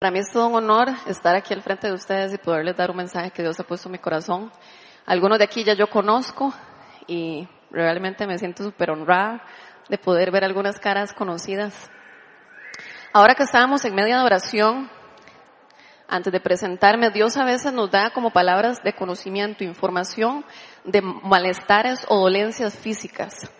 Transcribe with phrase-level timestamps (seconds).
[0.00, 2.88] Para mí es todo un honor estar aquí al frente de ustedes y poderles dar
[2.92, 4.52] un mensaje que Dios ha puesto en mi corazón.
[5.04, 6.54] Algunos de aquí ya yo conozco
[7.08, 9.42] y realmente me siento súper honrada
[9.88, 11.90] de poder ver algunas caras conocidas.
[13.12, 14.88] Ahora que estábamos en media de oración,
[16.06, 20.44] antes de presentarme, Dios a veces nos da como palabras de conocimiento, información
[20.84, 23.50] de malestares o dolencias físicas.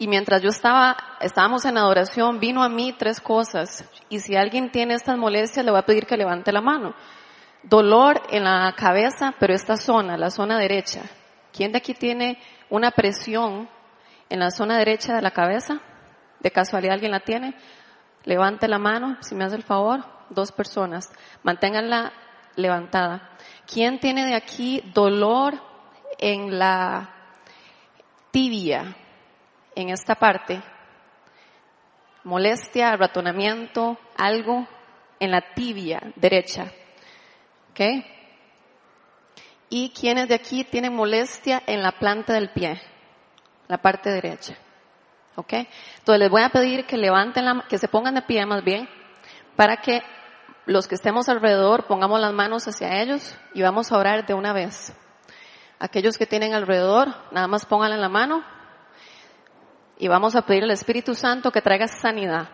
[0.00, 3.84] Y mientras yo estaba, estábamos en adoración, vino a mí tres cosas.
[4.08, 6.94] Y si alguien tiene estas molestias, le voy a pedir que levante la mano.
[7.64, 11.02] Dolor en la cabeza, pero esta zona, la zona derecha.
[11.52, 13.68] ¿Quién de aquí tiene una presión
[14.30, 15.80] en la zona derecha de la cabeza?
[16.38, 17.56] ¿De casualidad alguien la tiene?
[18.22, 20.04] Levante la mano, si me hace el favor.
[20.30, 21.10] Dos personas.
[21.42, 22.12] Manténganla
[22.54, 23.30] levantada.
[23.66, 25.60] ¿Quién tiene de aquí dolor
[26.18, 27.10] en la
[28.30, 28.94] tibia?
[29.78, 30.60] En esta parte,
[32.24, 34.66] molestia, ratonamiento, algo
[35.20, 36.72] en la tibia derecha.
[37.70, 37.80] ¿Ok?
[39.68, 42.82] Y quienes de aquí tienen molestia en la planta del pie,
[43.68, 44.56] la parte derecha.
[45.36, 45.52] ¿Ok?
[45.52, 48.88] Entonces les voy a pedir que levanten la, que se pongan de pie más bien,
[49.54, 50.02] para que
[50.66, 54.52] los que estemos alrededor pongamos las manos hacia ellos y vamos a orar de una
[54.52, 54.92] vez.
[55.78, 58.57] Aquellos que tienen alrededor, nada más pónganle la mano
[59.98, 62.48] y vamos a pedir al Espíritu Santo que traiga sanidad.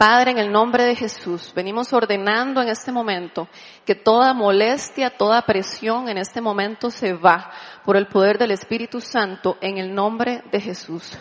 [0.00, 3.48] Padre, en el nombre de Jesús, venimos ordenando en este momento
[3.84, 7.50] que toda molestia, toda presión en este momento se va
[7.84, 11.18] por el poder del Espíritu Santo en el nombre de Jesús.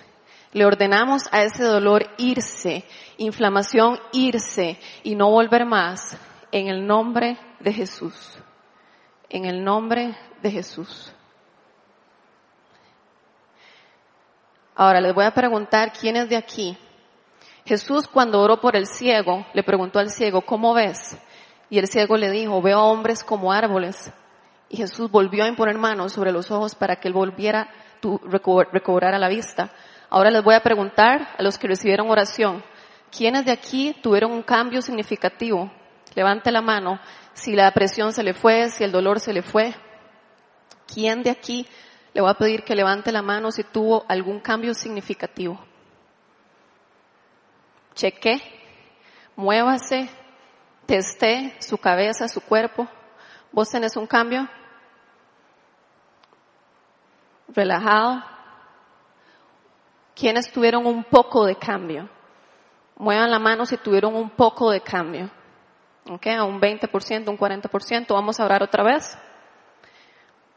[0.53, 2.85] Le ordenamos a ese dolor irse,
[3.17, 6.17] inflamación irse y no volver más
[6.53, 8.37] en el nombre de Jesús.
[9.27, 11.13] En el nombre de Jesús.
[14.79, 16.77] Ahora les voy a preguntar quién es de aquí.
[17.65, 21.17] Jesús cuando oró por el ciego, le preguntó al ciego, ¿cómo ves?
[21.69, 24.09] Y el ciego le dijo, veo hombres como árboles.
[24.69, 29.19] Y Jesús volvió a imponer manos sobre los ojos para que él volviera a recobrar
[29.19, 29.69] la vista.
[30.09, 32.63] Ahora les voy a preguntar a los que recibieron oración,
[33.11, 35.69] ¿quiénes de aquí tuvieron un cambio significativo?
[36.15, 37.01] Levante la mano
[37.33, 39.75] si la presión se le fue, si el dolor se le fue.
[40.87, 41.67] ¿Quién de aquí
[42.19, 45.57] le voy a pedir que levante la mano si tuvo algún cambio significativo.
[47.95, 48.41] Cheque,
[49.37, 50.09] muévase,
[50.85, 52.89] teste su cabeza, su cuerpo.
[53.53, 54.49] ¿Vos tenés un cambio?
[57.47, 58.21] Relajado.
[60.13, 62.09] ¿Quiénes tuvieron un poco de cambio?
[62.97, 65.29] Muevan la mano si tuvieron un poco de cambio.
[66.09, 66.27] ¿Ok?
[66.27, 68.13] A un 20%, un 40%.
[68.13, 69.17] Vamos a orar otra vez.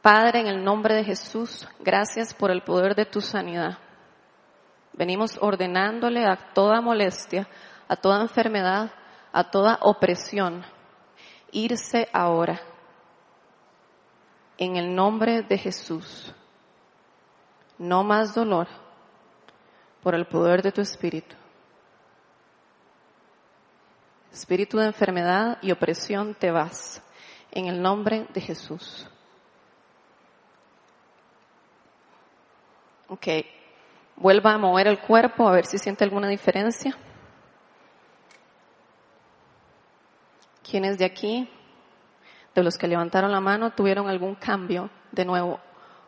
[0.02, 3.78] Padre, en el nombre de Jesús, gracias por el poder de tu sanidad.
[4.94, 7.48] Venimos ordenándole a toda molestia,
[7.86, 8.90] a toda enfermedad,
[9.32, 10.64] a toda opresión,
[11.52, 12.60] irse ahora.
[14.58, 16.34] En el nombre de Jesús.
[17.78, 18.66] No más dolor
[20.02, 21.36] por el poder de tu espíritu.
[24.32, 27.00] Espíritu de enfermedad y opresión te vas.
[27.52, 29.06] En el nombre de Jesús.
[33.12, 33.26] Ok.
[34.16, 36.96] Vuelva a mover el cuerpo a ver si siente alguna diferencia.
[40.62, 41.46] ¿Quiénes de aquí,
[42.54, 45.60] de los que levantaron la mano, tuvieron algún cambio de nuevo?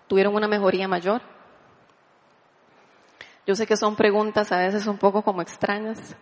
[0.06, 1.20] ¿Tuvieron una mejoría mayor?
[3.46, 6.16] Yo sé que son preguntas a veces un poco como extrañas,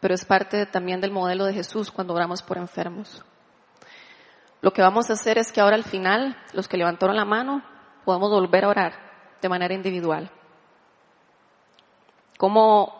[0.00, 3.22] pero es parte también del modelo de Jesús cuando oramos por enfermos.
[4.62, 7.62] Lo que vamos a hacer es que ahora al final, los que levantaron la mano,
[8.06, 9.11] podemos volver a orar
[9.42, 10.30] de manera individual.
[12.38, 12.94] ¿Cómo,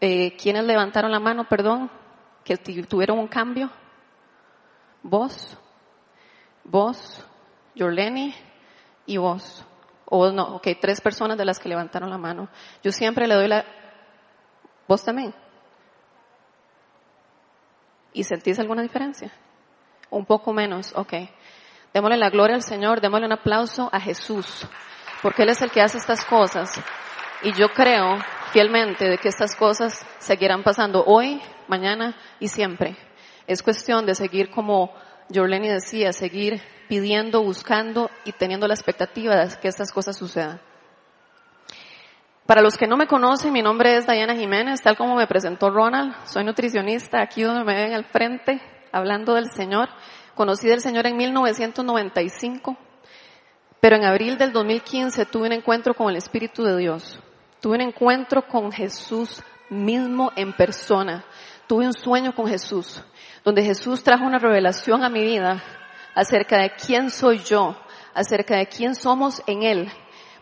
[0.00, 1.90] eh, quiénes levantaron la mano, perdón,
[2.44, 3.68] que tuvieron un cambio?
[5.02, 5.58] Vos,
[6.64, 7.24] vos,
[7.76, 8.34] Jorleni
[9.06, 9.64] y vos.
[10.06, 12.48] O no, ok, tres personas de las que levantaron la mano.
[12.82, 13.64] Yo siempre le doy la,
[14.86, 15.34] vos también.
[18.12, 19.32] ¿Y sentís alguna diferencia?
[20.10, 21.12] Un poco menos, ok.
[21.92, 24.66] Démosle la gloria al Señor, démosle un aplauso a Jesús
[25.22, 26.70] porque Él es el que hace estas cosas.
[27.42, 28.18] Y yo creo
[28.52, 32.96] fielmente de que estas cosas seguirán pasando hoy, mañana y siempre.
[33.46, 34.92] Es cuestión de seguir como
[35.32, 40.60] Jorleni decía, seguir pidiendo, buscando y teniendo la expectativa de que estas cosas sucedan.
[42.46, 45.68] Para los que no me conocen, mi nombre es Diana Jiménez, tal como me presentó
[45.68, 46.14] Ronald.
[46.24, 49.90] Soy nutricionista, aquí donde me ven al frente, hablando del Señor.
[50.34, 52.87] Conocí del Señor en 1995
[53.80, 57.20] pero en abril del 2015 tuve un encuentro con el Espíritu de Dios.
[57.60, 61.24] Tuve un encuentro con Jesús mismo en persona.
[61.66, 63.02] tuve un sueño con Jesús,
[63.44, 65.62] donde Jesús trajo una revelación a mi vida
[66.14, 67.76] acerca de quién soy yo,
[68.14, 69.92] acerca de quién somos en Él.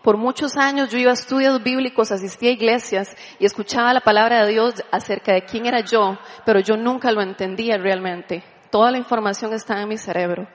[0.03, 4.45] Por muchos años yo iba a estudios bíblicos, asistía a iglesias y escuchaba la palabra
[4.45, 8.45] de Dios acerca de quién era yo, pero yo nunca lo entendía realmente.
[8.71, 10.47] Toda la información estaba en mi cerebro.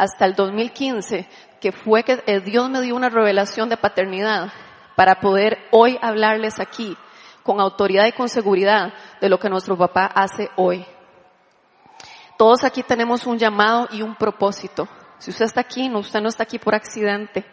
[0.00, 1.28] Hasta el 2015,
[1.60, 4.50] que fue que eh, Dios me dio una revelación de paternidad
[4.96, 6.96] para poder hoy hablarles aquí
[7.42, 10.86] con autoridad y con seguridad de lo que nuestro papá hace hoy.
[12.38, 14.88] Todos aquí tenemos un llamado y un propósito.
[15.18, 17.44] Si usted está aquí, no, usted no está aquí por accidente.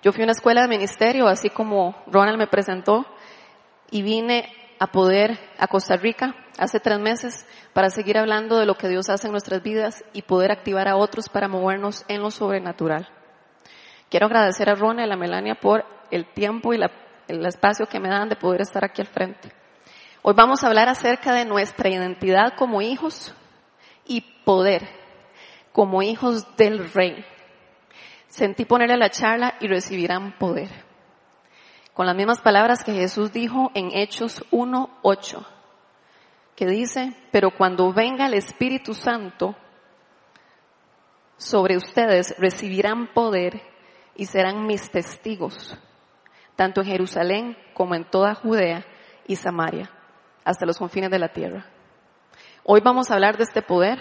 [0.00, 3.04] Yo fui a una escuela de ministerio, así como Ronald me presentó,
[3.90, 4.48] y vine
[4.78, 7.44] a poder a Costa Rica hace tres meses
[7.74, 10.96] para seguir hablando de lo que Dios hace en nuestras vidas y poder activar a
[10.96, 13.08] otros para movernos en lo sobrenatural.
[14.08, 16.80] Quiero agradecer a Ronald y a Melania por el tiempo y
[17.28, 19.52] el espacio que me dan de poder estar aquí al frente.
[20.22, 23.34] Hoy vamos a hablar acerca de nuestra identidad como hijos
[24.06, 24.88] y poder
[25.72, 27.24] como hijos del rey.
[28.28, 30.70] Sentí ponerle la charla y recibirán poder.
[31.92, 35.44] Con las mismas palabras que Jesús dijo en Hechos 1.8,
[36.56, 39.56] que dice, pero cuando venga el Espíritu Santo
[41.36, 43.60] sobre ustedes recibirán poder
[44.14, 45.76] y serán mis testigos,
[46.54, 48.84] tanto en Jerusalén como en toda Judea
[49.26, 49.90] y Samaria,
[50.44, 51.66] hasta los confines de la tierra.
[52.62, 54.00] Hoy vamos a hablar de este poder,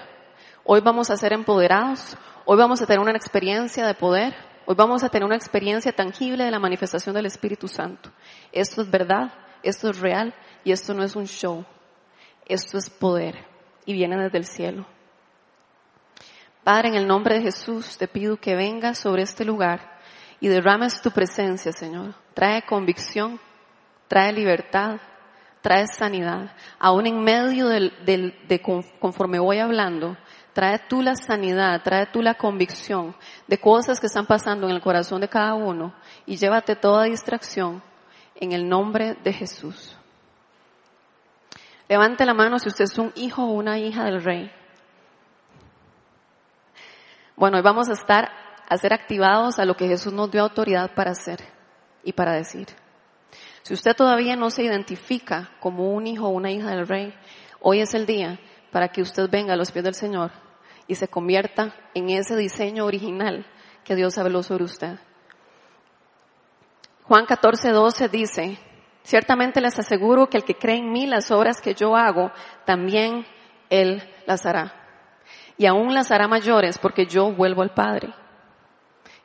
[0.64, 4.36] hoy vamos a ser empoderados, hoy vamos a tener una experiencia de poder,
[4.66, 8.12] hoy vamos a tener una experiencia tangible de la manifestación del Espíritu Santo.
[8.52, 9.34] Esto es verdad,
[9.64, 11.66] esto es real y esto no es un show,
[12.45, 13.45] esto es poder
[13.86, 14.86] y viene desde el cielo.
[16.63, 20.00] Padre, en el nombre de Jesús te pido que vengas sobre este lugar
[20.40, 22.16] y derrames tu presencia, Señor.
[22.34, 23.40] Trae convicción,
[24.07, 25.00] trae libertad,
[25.62, 26.54] trae sanidad.
[26.80, 28.62] Aún en medio del, de
[29.00, 30.18] conforme voy hablando,
[30.54, 33.16] trae tú la sanidad, trae tú la convicción
[33.48, 35.94] de cosas que están pasando en el corazón de cada uno
[36.25, 37.81] y llévate toda distracción
[38.36, 39.98] en el nombre de Jesús.
[41.94, 44.51] Levante la mano si usted es un hijo o una hija del rey.
[47.36, 48.31] Bueno, hoy vamos a estar
[48.68, 51.42] a ser activados a lo que Jesús nos dio autoridad para hacer
[52.04, 52.66] y para decir.
[53.62, 57.13] Si usted todavía no se identifica como un hijo o una hija del rey,
[57.62, 58.39] hoy es el día
[58.72, 60.31] para que usted venga a los pies del Señor
[60.88, 63.46] y se convierta en ese diseño original
[63.84, 64.98] que Dios habló sobre usted.
[67.04, 68.57] Juan 14, 12 dice,
[69.04, 72.32] ciertamente les aseguro que el que cree en mí las obras que yo hago,
[72.66, 73.26] también
[73.70, 74.74] él las hará.
[75.58, 78.14] Y aún las hará mayores porque yo vuelvo al Padre.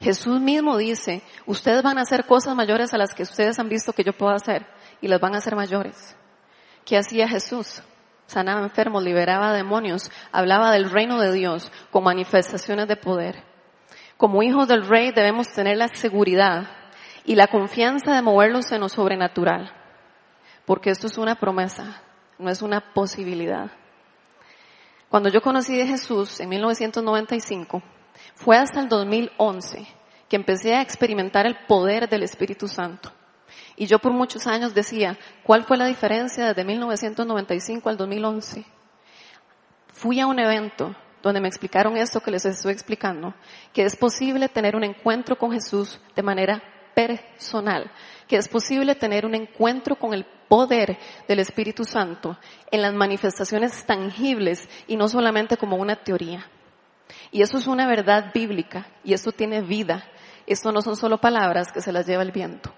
[0.00, 3.92] Jesús mismo dice, ustedes van a hacer cosas mayores a las que ustedes han visto
[3.92, 4.66] que yo puedo hacer
[5.00, 6.16] y las van a hacer mayores.
[6.84, 7.82] ¿Qué hacía Jesús?
[8.26, 13.42] Sanaba enfermos, liberaba demonios, hablaba del reino de Dios con manifestaciones de poder.
[14.16, 16.68] Como hijos del rey debemos tener la seguridad
[17.28, 19.70] y la confianza de movernos en lo sobrenatural,
[20.64, 22.00] porque esto es una promesa,
[22.38, 23.70] no es una posibilidad.
[25.10, 27.82] Cuando yo conocí a Jesús en 1995,
[28.34, 29.86] fue hasta el 2011
[30.26, 33.12] que empecé a experimentar el poder del Espíritu Santo.
[33.76, 38.64] Y yo por muchos años decía, ¿cuál fue la diferencia desde 1995 al 2011?
[39.88, 43.34] Fui a un evento donde me explicaron esto que les estoy explicando,
[43.74, 46.62] que es posible tener un encuentro con Jesús de manera
[46.98, 47.88] personal,
[48.26, 52.36] que es posible tener un encuentro con el poder del Espíritu Santo
[52.72, 56.50] en las manifestaciones tangibles y no solamente como una teoría.
[57.30, 60.02] Y eso es una verdad bíblica y eso tiene vida.
[60.44, 62.74] Esto no son solo palabras que se las lleva el viento.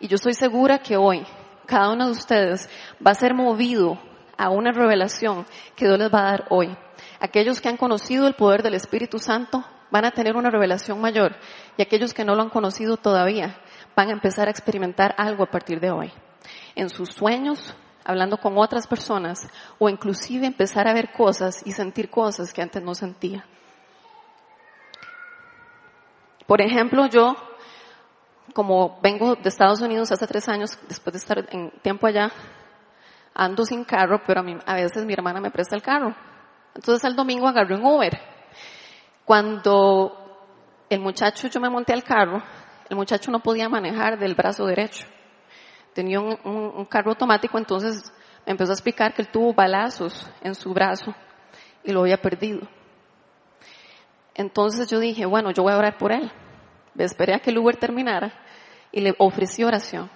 [0.00, 1.24] Y yo estoy segura que hoy
[1.64, 2.68] cada uno de ustedes
[3.04, 3.98] va a ser movido
[4.36, 6.76] a una revelación que Dios les va a dar hoy.
[7.20, 9.64] Aquellos que han conocido el poder del Espíritu Santo
[9.96, 11.34] van a tener una revelación mayor
[11.78, 13.58] y aquellos que no lo han conocido todavía
[13.96, 16.12] van a empezar a experimentar algo a partir de hoy.
[16.74, 17.74] En sus sueños,
[18.04, 19.48] hablando con otras personas
[19.78, 23.46] o inclusive empezar a ver cosas y sentir cosas que antes no sentía.
[26.46, 27.34] Por ejemplo, yo,
[28.52, 32.30] como vengo de Estados Unidos hace tres años, después de estar en tiempo allá,
[33.32, 36.14] ando sin carro, pero a, mí, a veces mi hermana me presta el carro.
[36.74, 38.35] Entonces el domingo agarré un Uber.
[39.26, 40.48] Cuando
[40.88, 42.42] el muchacho, yo me monté al carro,
[42.88, 45.06] el muchacho no podía manejar del brazo derecho
[45.96, 48.12] tenía un, carro automático, entonces
[48.44, 51.14] me empezó a explicar que él tuvo balazos en su brazo
[51.82, 52.68] y lo había perdido.
[54.34, 56.30] Entonces yo dije, bueno, yo voy a orar por él.
[56.92, 58.30] Me esperé a que el Uber terminara
[58.92, 60.10] y le ofrecí oración.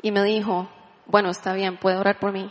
[0.00, 0.70] Y me dijo,
[1.06, 2.48] bueno, está bien, puede orar por mí.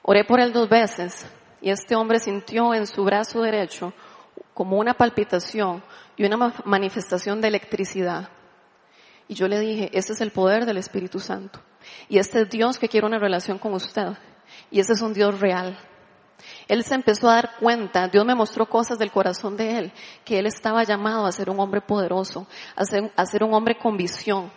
[0.00, 3.92] Oré por él dos veces y este hombre sintió en su brazo derecho
[4.58, 5.84] como una palpitación
[6.16, 8.28] y una manifestación de electricidad.
[9.28, 11.60] Y yo le dije, ese es el poder del Espíritu Santo.
[12.08, 14.14] Y este es Dios que quiere una relación con usted.
[14.72, 15.78] Y ese es un Dios real.
[16.66, 19.92] Él se empezó a dar cuenta, Dios me mostró cosas del corazón de él,
[20.24, 23.78] que él estaba llamado a ser un hombre poderoso, a ser, a ser un hombre
[23.78, 24.50] con visión.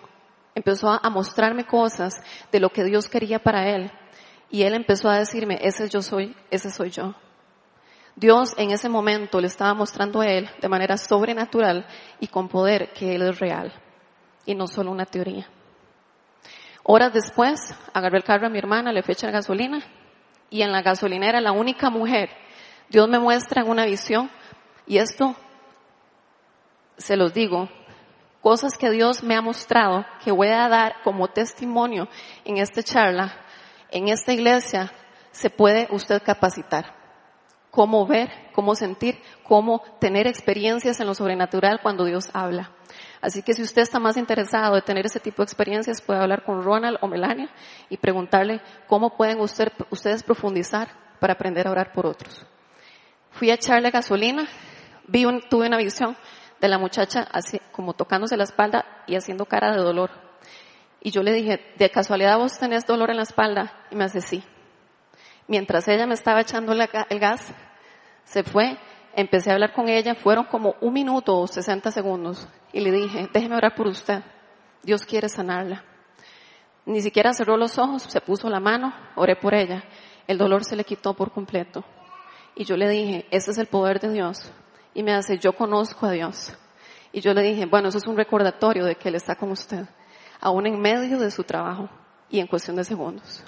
[0.56, 2.16] Empezó a, a mostrarme cosas
[2.52, 3.92] de lo que Dios quería para él.
[4.50, 7.14] Y él empezó a decirme, ese yo soy, ese soy yo.
[8.22, 11.88] Dios en ese momento le estaba mostrando a él de manera sobrenatural
[12.20, 13.74] y con poder que él es real
[14.46, 15.50] y no solo una teoría.
[16.84, 17.60] Horas después,
[17.92, 19.82] agarré el carro a mi hermana, le fecha la gasolina
[20.52, 22.30] y en la gasolinera la única mujer,
[22.90, 24.30] Dios me muestra en una visión
[24.86, 25.36] y esto
[26.98, 27.70] se los digo,
[28.40, 32.08] cosas que Dios me ha mostrado que voy a dar como testimonio
[32.46, 33.34] en esta charla,
[33.90, 34.94] en esta iglesia,
[35.32, 37.01] se puede usted capacitar.
[37.72, 42.72] Cómo ver, cómo sentir, cómo tener experiencias en lo sobrenatural cuando Dios habla.
[43.22, 46.44] Así que si usted está más interesado de tener ese tipo de experiencias, puede hablar
[46.44, 47.50] con Ronald o Melania
[47.90, 52.46] y preguntarle cómo pueden ustedes profundizar para aprender a orar por otros.
[53.32, 54.48] Fui a echarle gasolina,
[55.08, 56.18] vi tuve una visión
[56.60, 60.12] de la muchacha así, como tocándose la espalda y haciendo cara de dolor.
[61.02, 63.86] Y yo le dije, ¿de casualidad vos tenés dolor en la espalda?
[63.90, 64.44] Y me hace sí.
[65.52, 67.54] Mientras ella me estaba echando el gas,
[68.24, 68.78] se fue
[69.14, 73.30] empecé a hablar con ella, fueron como un minuto o 60 segundos y le dije,
[73.34, 74.24] déjeme orar por usted,
[74.82, 75.84] Dios quiere sanarla.
[76.86, 79.84] Ni siquiera cerró los ojos, se puso la mano, oré por ella,
[80.26, 81.84] el dolor se le quitó por completo.
[82.56, 84.50] Y yo le dije, ese es el poder de Dios.
[84.94, 86.54] Y me hace, yo conozco a Dios.
[87.12, 89.84] Y yo le dije, bueno, eso es un recordatorio de que Él está con usted,
[90.40, 91.90] aún en medio de su trabajo
[92.30, 93.44] y en cuestión de segundos.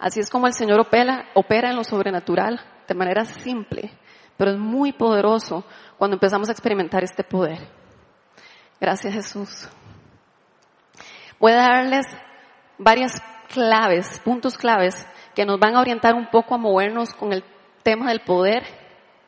[0.00, 3.92] Así es como el Señor opera, opera en lo sobrenatural de manera simple,
[4.38, 5.62] pero es muy poderoso
[5.98, 7.68] cuando empezamos a experimentar este poder.
[8.80, 9.68] Gracias Jesús.
[11.38, 12.06] Voy a darles
[12.78, 13.20] varias
[13.52, 17.44] claves, puntos claves que nos van a orientar un poco a movernos con el
[17.82, 18.64] tema del poder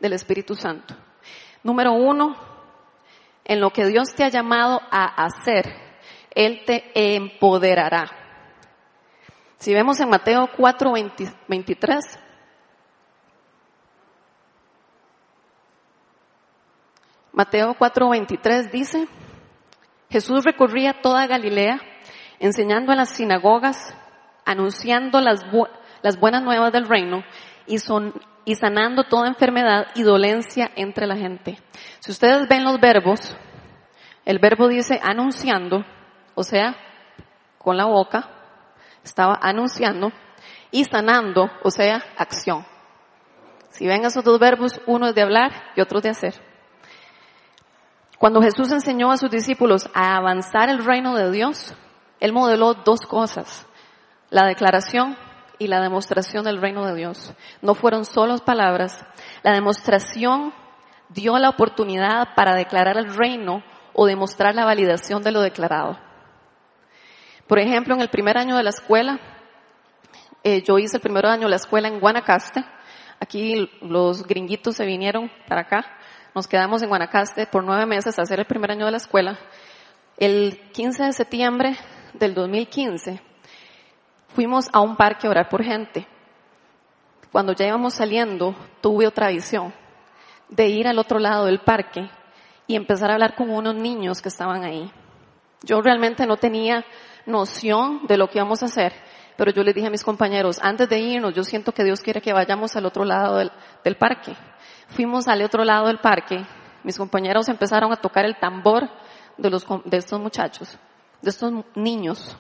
[0.01, 0.97] del Espíritu Santo.
[1.63, 2.35] Número uno,
[3.45, 5.67] en lo que Dios te ha llamado a hacer,
[6.35, 8.22] Él te empoderará.
[9.63, 10.93] Si vemos en Mateo 4,
[11.47, 12.19] 23,
[17.33, 19.07] Mateo 4:23 dice,
[20.11, 21.81] Jesús recorría toda Galilea,
[22.41, 23.95] enseñando en las sinagogas,
[24.45, 25.47] anunciando las,
[26.03, 27.23] las buenas nuevas del reino
[27.69, 27.77] y,
[28.45, 31.61] y sanando toda enfermedad y dolencia entre la gente.
[32.01, 33.37] Si ustedes ven los verbos,
[34.25, 35.85] el verbo dice anunciando,
[36.35, 36.75] o sea,
[37.59, 38.42] con la boca,
[39.05, 40.13] estaba anunciando,
[40.73, 42.67] y sanando, o sea, acción.
[43.71, 46.35] Si ven esos dos verbos, uno es de hablar y otro de hacer.
[48.19, 51.75] Cuando Jesús enseñó a sus discípulos a avanzar el reino de Dios,
[52.21, 53.67] Él modeló dos cosas,
[54.31, 55.17] la declaración
[55.59, 57.35] y la demostración del reino de Dios.
[57.61, 59.05] No fueron solo palabras,
[59.43, 60.55] la demostración
[61.09, 65.99] dio la oportunidad para declarar el reino o demostrar la validación de lo declarado.
[67.53, 69.21] Por ejemplo, en el primer año de la escuela,
[70.43, 72.65] eh, yo hice el primer año de la escuela en Guanacaste,
[73.21, 75.85] aquí los gringuitos se vinieron para acá,
[76.35, 79.39] nos quedamos en Guanacaste por nueve meses a hacer el primer año de la escuela.
[80.17, 81.77] El 15 de septiembre
[82.15, 83.21] del 2015
[84.29, 86.07] fuimos a un parque a orar por gente.
[87.31, 89.75] Cuando ya íbamos saliendo, tuve otra visión
[90.49, 92.09] de ir al otro lado del parque
[92.67, 94.91] y empezar a hablar con unos niños que estaban ahí.
[95.65, 96.83] Yo realmente no tenía
[97.27, 98.93] noción de lo que íbamos a hacer,
[99.37, 102.21] pero yo les dije a mis compañeros, antes de irnos, yo siento que Dios quiere
[102.21, 103.51] que vayamos al otro lado del,
[103.85, 104.37] del parque.
[104.89, 106.45] Fuimos al otro lado del parque,
[106.85, 108.89] mis compañeros empezaron a tocar el tambor
[109.37, 110.79] de, los, de estos muchachos,
[111.21, 112.37] de estos niños.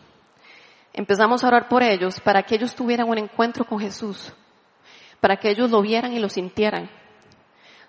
[0.93, 4.33] Empezamos a orar por ellos para que ellos tuvieran un encuentro con Jesús,
[5.21, 6.91] para que ellos lo vieran y lo sintieran.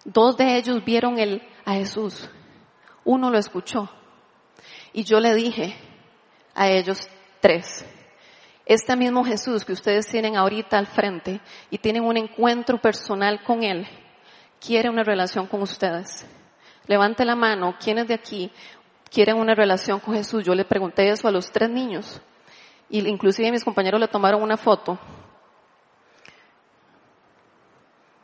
[0.05, 2.29] Dos de ellos vieron el, a Jesús,
[3.05, 3.89] uno lo escuchó
[4.93, 5.75] y yo le dije
[6.55, 7.07] a ellos
[7.39, 7.85] tres,
[8.65, 13.63] este mismo Jesús que ustedes tienen ahorita al frente y tienen un encuentro personal con
[13.63, 13.85] Él,
[14.65, 16.25] quiere una relación con ustedes.
[16.87, 18.51] Levante la mano, ¿quiénes de aquí
[19.11, 20.43] quieren una relación con Jesús?
[20.43, 22.21] Yo le pregunté eso a los tres niños
[22.89, 24.97] y inclusive mis compañeros le tomaron una foto.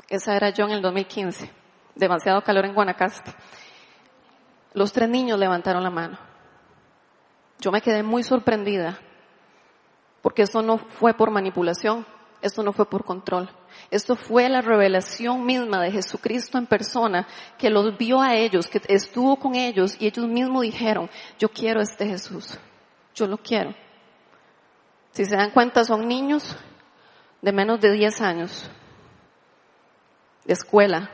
[0.08, 1.52] Esa era yo en el 2015.
[1.96, 3.34] Demasiado calor en Guanacaste.
[4.74, 6.29] Los tres niños levantaron la mano.
[7.60, 9.00] Yo me quedé muy sorprendida
[10.22, 12.06] porque eso no fue por manipulación,
[12.42, 13.50] Esto no fue por control.
[13.92, 18.82] Esto fue la revelación misma de Jesucristo en persona, que los vio a ellos, que
[18.88, 22.58] estuvo con ellos y ellos mismos dijeron, yo quiero este Jesús.
[23.14, 23.76] Yo lo quiero.
[25.12, 26.56] Si se dan cuenta, son niños
[27.42, 28.72] de menos de 10 años,
[30.46, 31.10] de escuela.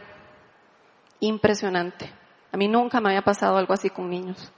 [1.22, 2.14] Impresionante.
[2.52, 4.52] A mí nunca me había pasado algo así con niños.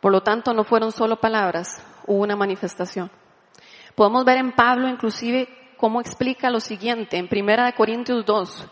[0.00, 3.10] Por lo tanto, no fueron solo palabras, hubo una manifestación.
[3.94, 8.68] Podemos ver en Pablo inclusive cómo explica lo siguiente en Primera de Corintios 2.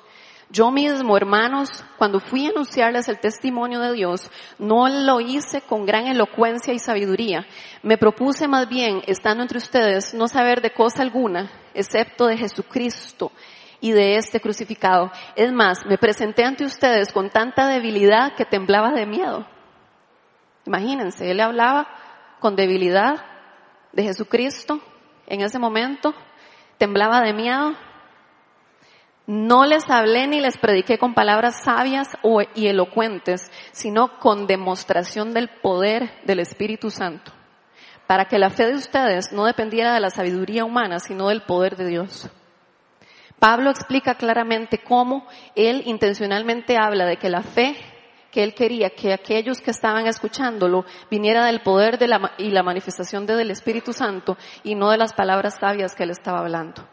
[0.50, 5.84] Yo mismo, hermanos, cuando fui a anunciarles el testimonio de Dios, no lo hice con
[5.84, 7.46] gran elocuencia y sabiduría.
[7.82, 13.30] Me propuse más bien, estando entre ustedes, no saber de cosa alguna, excepto de Jesucristo
[13.82, 15.12] y de este crucificado.
[15.36, 19.57] Es más, me presenté ante ustedes con tanta debilidad que temblaba de miedo.
[20.68, 21.88] Imagínense, él hablaba
[22.40, 23.24] con debilidad
[23.92, 24.82] de Jesucristo
[25.26, 26.14] en ese momento,
[26.76, 27.72] temblaba de miedo.
[29.26, 32.08] No les hablé ni les prediqué con palabras sabias
[32.54, 37.32] y elocuentes, sino con demostración del poder del Espíritu Santo,
[38.06, 41.76] para que la fe de ustedes no dependiera de la sabiduría humana, sino del poder
[41.76, 42.28] de Dios.
[43.38, 47.74] Pablo explica claramente cómo él intencionalmente habla de que la fe
[48.30, 52.62] que él quería que aquellos que estaban escuchándolo viniera del poder de la, y la
[52.62, 56.86] manifestación del Espíritu Santo y no de las palabras sabias que él estaba hablando.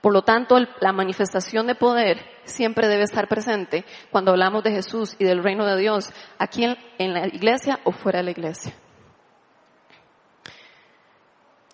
[0.00, 5.16] Por lo tanto, la manifestación de poder siempre debe estar presente cuando hablamos de Jesús
[5.18, 6.64] y del reino de Dios, aquí
[6.98, 8.72] en la iglesia o fuera de la iglesia.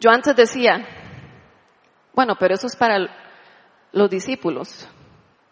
[0.01, 0.87] Yo antes decía,
[2.15, 2.99] bueno, pero eso es para
[3.93, 4.89] los discípulos,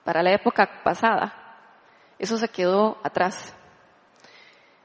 [0.04, 1.41] para la época pasada.
[2.22, 3.52] Eso se quedó atrás,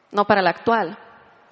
[0.10, 0.98] no para la actual.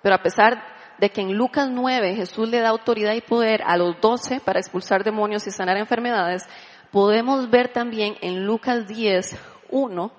[0.01, 0.60] Pero a pesar
[0.98, 4.60] de que en Lucas 9 Jesús le da autoridad y poder a los doce para
[4.60, 6.44] expulsar demonios y sanar enfermedades,
[6.92, 9.38] podemos ver también en Lucas 10,
[9.70, 10.12] 1,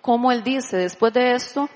[0.00, 1.68] cómo él dice, después de esto,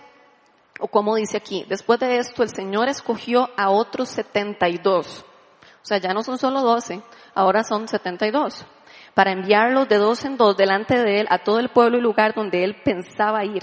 [0.81, 5.25] o como dice aquí, después de esto el Señor escogió a otros 72.
[5.25, 7.01] O sea, ya no son solo 12,
[7.37, 8.67] ahora son 72
[9.15, 12.35] para enviarlos de dos en dos delante de él a todo el pueblo y lugar
[12.35, 13.63] donde él pensaba ir.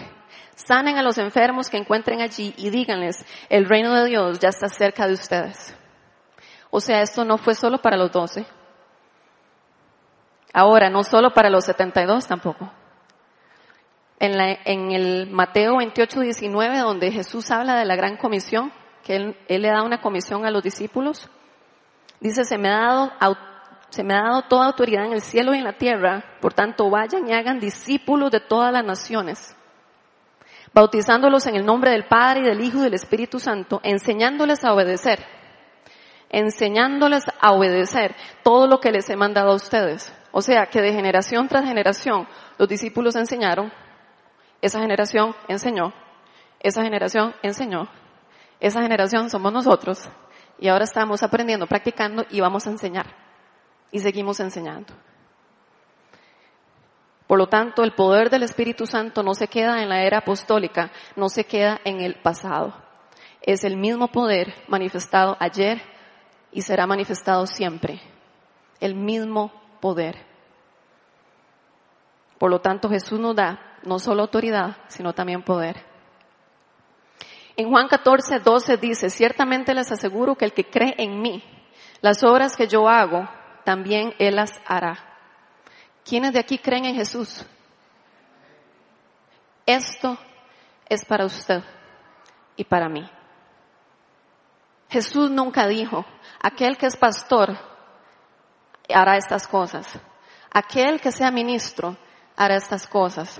[0.55, 4.67] Sanen a los enfermos que encuentren allí y díganles, el reino de Dios ya está
[4.67, 5.75] cerca de ustedes.
[6.69, 8.45] O sea, esto no fue solo para los doce.
[10.53, 12.71] Ahora, no solo para los setenta y dos tampoco.
[14.19, 18.71] En, la, en, el Mateo 28, 19, donde Jesús habla de la gran comisión,
[19.03, 21.29] que él, él le da una comisión a los discípulos,
[22.19, 23.11] dice, se me ha dado
[23.89, 26.89] se me ha dado toda autoridad en el cielo y en la tierra, por tanto
[26.89, 29.55] vayan y hagan discípulos de todas las naciones,
[30.73, 34.73] bautizándolos en el nombre del Padre y del Hijo y del Espíritu Santo, enseñándoles a
[34.73, 35.25] obedecer,
[36.29, 40.13] enseñándoles a obedecer todo lo que les he mandado a ustedes.
[40.31, 42.27] O sea, que de generación tras generación
[42.59, 43.73] los discípulos enseñaron,
[44.61, 45.93] esa generación enseñó,
[46.59, 47.89] esa generación enseñó,
[48.59, 50.07] esa generación somos nosotros
[50.59, 53.28] y ahora estamos aprendiendo, practicando y vamos a enseñar
[53.91, 54.93] y seguimos enseñando.
[57.29, 60.91] Por lo tanto, el poder del Espíritu Santo no se queda en la era apostólica,
[61.15, 62.73] no se queda en el pasado.
[63.41, 65.79] Es el mismo poder manifestado ayer
[66.51, 68.01] y será manifestado siempre.
[68.79, 70.25] El mismo poder.
[72.39, 75.85] Por lo tanto, Jesús nos da no solo autoridad, sino también poder.
[77.55, 81.43] En Juan 14, 12 dice, ciertamente les aseguro que el que cree en mí,
[82.01, 83.29] las obras que yo hago,
[83.63, 84.97] también Él las hará.
[86.03, 87.45] ¿Quiénes de aquí creen en Jesús?
[89.65, 90.17] Esto
[90.87, 91.63] es para usted
[92.55, 93.07] y para mí.
[94.89, 96.05] Jesús nunca dijo,
[96.41, 97.55] aquel que es pastor
[98.91, 99.87] hará estas cosas.
[100.51, 101.95] Aquel que sea ministro
[102.35, 103.39] hará estas cosas.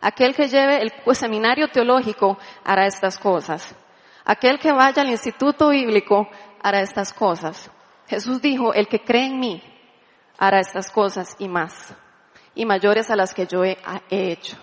[0.00, 3.74] Aquel que lleve el seminario teológico hará estas cosas.
[4.24, 6.28] Aquel que vaya al instituto bíblico
[6.62, 7.70] hará estas cosas.
[8.06, 9.62] Jesús dijo, el que cree en mí
[10.38, 11.94] hará estas cosas y más,
[12.54, 13.78] y mayores a las que yo he,
[14.10, 14.56] hecho.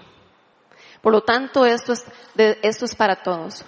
[1.01, 3.65] Por lo tanto, esto es, esto es para todos.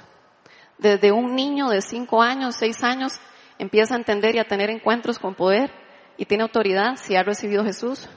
[0.78, 3.14] Desde un niño de cinco años, seis años,
[3.58, 5.72] empieza a entender y a tener encuentros con poder
[6.18, 8.08] y tiene autoridad si ha recibido Jesús,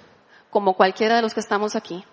[0.50, 2.04] como cualquiera de los que estamos aquí.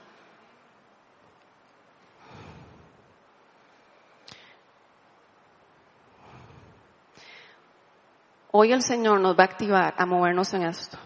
[8.55, 10.99] Hoy el Señor nos va a activar a movernos en esto.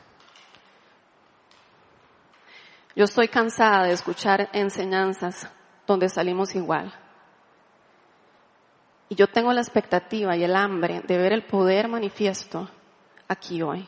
[2.94, 5.50] Yo estoy cansada de escuchar enseñanzas
[5.88, 6.94] donde salimos igual.
[9.08, 12.70] Y yo tengo la expectativa y el hambre de ver el poder manifiesto
[13.30, 13.88] aquí hoy.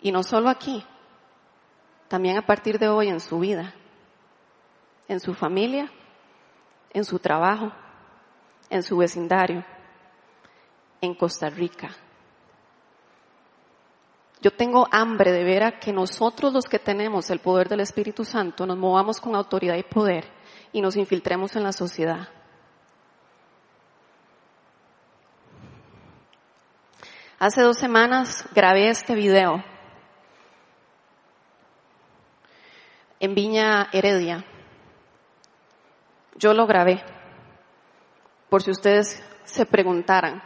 [0.00, 0.84] Y no solo aquí,
[2.06, 3.74] también a partir de hoy en su vida,
[5.08, 5.90] en su familia,
[6.90, 7.72] en su trabajo,
[8.70, 9.64] en su vecindario,
[11.00, 11.90] en Costa Rica.
[14.40, 18.24] Yo tengo hambre de ver a que nosotros los que tenemos el poder del Espíritu
[18.24, 20.30] Santo nos movamos con autoridad y poder
[20.72, 22.28] y nos infiltremos en la sociedad.
[27.38, 29.62] Hace dos semanas grabé este video
[33.20, 34.44] en Viña Heredia.
[36.36, 37.02] Yo lo grabé,
[38.48, 40.42] por si ustedes se preguntaran,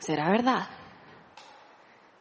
[0.00, 0.68] ¿será verdad?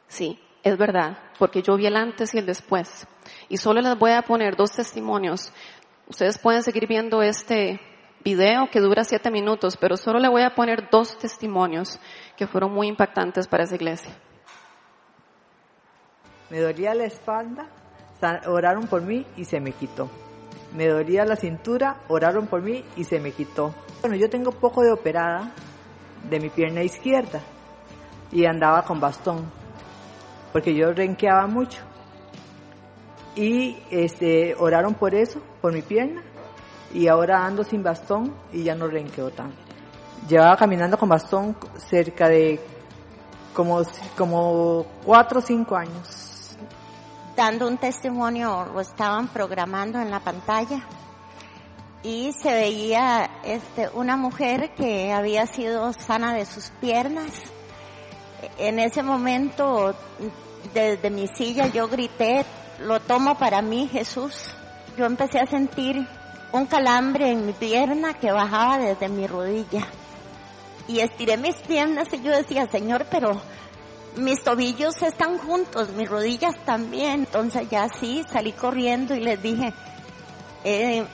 [0.08, 3.08] Sí, es verdad, porque yo vi el antes y el después.
[3.48, 5.52] Y solo les voy a poner dos testimonios.
[6.08, 7.80] Ustedes pueden seguir viendo este
[8.24, 12.00] video que dura siete minutos, pero solo le voy a poner dos testimonios
[12.36, 14.12] que fueron muy impactantes para esa iglesia.
[16.50, 17.68] Me dolía la espalda,
[18.48, 20.10] oraron por mí y se me quitó.
[20.76, 23.74] Me dolía la cintura, oraron por mí y se me quitó.
[24.02, 25.52] Bueno, yo tengo poco de operada
[26.30, 27.42] de mi pierna izquierda
[28.32, 29.60] y andaba con bastón
[30.52, 31.80] porque yo renqueaba mucho.
[33.36, 36.24] Y este, oraron por eso, por mi pierna,
[36.94, 39.58] y ahora ando sin bastón y ya no renqueo tanto.
[40.28, 42.60] Llevaba caminando con bastón cerca de
[43.54, 43.82] como,
[44.18, 46.58] como cuatro o cinco años.
[47.36, 50.82] Dando un testimonio, lo estaban programando en la pantalla
[52.04, 57.32] y se veía este, una mujer que había sido sana de sus piernas.
[58.58, 59.94] En ese momento,
[60.74, 62.46] desde mi silla, yo grité,
[62.80, 64.54] lo tomo para mí, Jesús.
[64.98, 66.06] Yo empecé a sentir
[66.52, 69.86] un calambre en mi pierna que bajaba desde mi rodilla.
[70.88, 73.40] Y estiré mis piernas y yo decía, Señor, pero
[74.16, 77.22] mis tobillos están juntos, mis rodillas también.
[77.22, 79.74] Entonces ya sí, salí corriendo y les dije,
[80.64, 81.06] eh,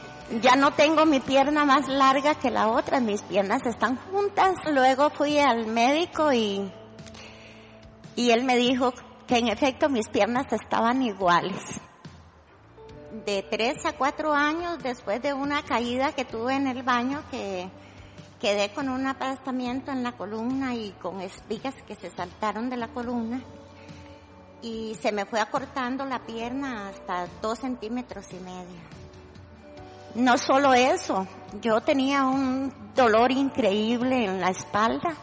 [0.42, 4.56] ya no tengo mi pierna más larga que la otra, mis piernas están juntas.
[4.72, 6.72] Luego fui al médico y,
[8.16, 8.94] y él me dijo
[9.28, 11.62] que en efecto mis piernas estaban iguales.
[13.26, 17.70] De tres a cuatro años después de una caída que tuve en el baño que
[18.40, 22.90] quedé con un aplastamiento en la columna y con espigas que se saltaron de la
[22.90, 23.42] columna.
[24.62, 28.96] Y se me fue acortando la pierna hasta dos centímetros y medio.
[30.16, 31.28] No solo eso,
[31.62, 35.16] yo tenía un dolor increíble en la espalda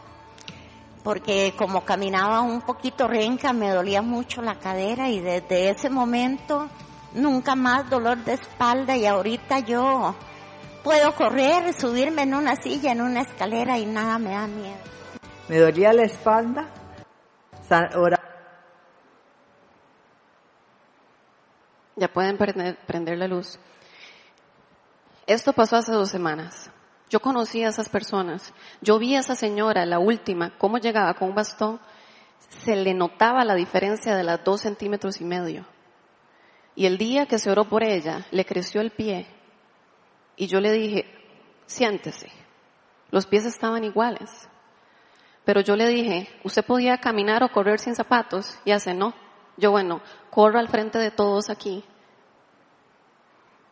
[1.03, 6.69] porque como caminaba un poquito renca me dolía mucho la cadera y desde ese momento
[7.13, 10.15] nunca más dolor de espalda y ahorita yo
[10.83, 14.77] puedo correr, subirme en una silla, en una escalera y nada me da miedo.
[15.47, 16.69] Me dolía la espalda,
[21.95, 23.59] Ya pueden prender, la luz.
[25.27, 26.69] Esto pasó hace dos semanas.
[27.09, 28.53] Yo conocí a esas personas.
[28.81, 31.79] Yo vi a esa señora, la última, cómo llegaba con un bastón.
[32.49, 35.65] Se le notaba la diferencia de las dos centímetros y medio.
[36.75, 39.27] Y el día que se oró por ella, le creció el pie.
[40.35, 41.05] Y yo le dije,
[41.65, 42.31] siéntese.
[43.11, 44.49] Los pies estaban iguales.
[45.45, 48.57] Pero yo le dije, ¿usted podía caminar o correr sin zapatos?
[48.65, 49.13] Y hace, no.
[49.57, 51.83] Yo, bueno, corro al frente de todos aquí.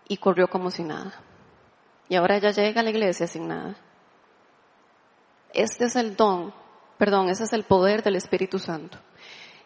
[0.08, 1.14] Y corrió como si nada.
[2.12, 3.74] Y ahora ella llega a la iglesia sin nada.
[5.54, 6.54] Este es el don,
[6.98, 8.98] perdón, ese es el poder del Espíritu Santo.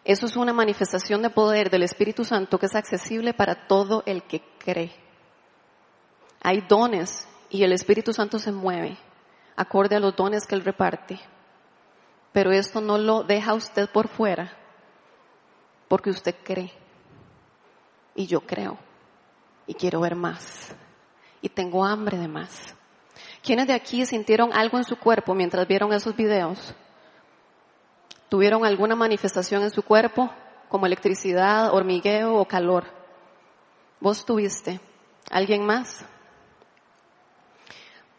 [0.04, 4.22] Eso es una manifestación de poder del Espíritu Santo que es accesible para todo el
[4.22, 4.96] que cree.
[6.44, 8.96] Hay dones y el Espíritu Santo se mueve
[9.56, 11.20] acorde a los dones que Él reparte.
[12.32, 14.56] Pero esto no lo deja usted por fuera
[15.88, 16.72] porque usted cree.
[18.14, 18.78] Y yo creo.
[19.66, 20.76] Y quiero ver más.
[21.46, 22.74] Y tengo hambre de más.
[23.44, 26.74] ¿Quiénes de aquí sintieron algo en su cuerpo mientras vieron esos videos?
[28.30, 30.30] tuvieron alguna manifestación en su cuerpo,
[30.70, 32.86] como electricidad, hormigueo o calor.
[34.00, 34.80] ¿Vos tuviste?
[35.32, 36.04] ¿Alguien más?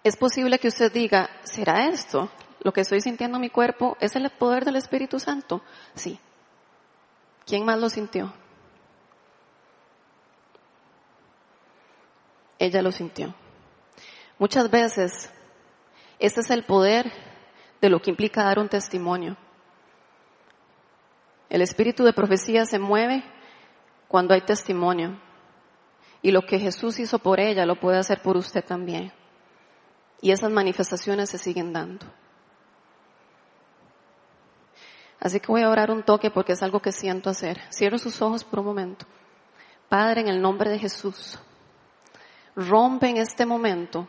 [0.05, 2.31] Es posible que usted diga, ¿será esto?
[2.61, 5.63] Lo que estoy sintiendo en mi cuerpo es el poder del Espíritu Santo.
[5.95, 6.19] Sí.
[7.45, 8.33] ¿Quién más lo sintió?
[12.59, 13.35] Ella lo sintió.
[14.39, 15.31] Muchas veces,
[16.19, 17.11] este es el poder
[17.81, 19.37] de lo que implica dar un testimonio.
[21.49, 23.23] El espíritu de profecía se mueve
[24.09, 25.21] cuando hay testimonio.
[26.23, 29.13] Y lo que Jesús hizo por ella lo puede hacer por usted también.
[30.21, 32.07] Y esas manifestaciones se siguen dando.
[35.21, 37.61] Así que voy a orar un toque porque es algo que siento hacer.
[37.71, 39.07] Cierro sus ojos por un momento.
[39.89, 41.39] Padre, en el nombre de Jesús,
[42.57, 44.09] rompe en este momento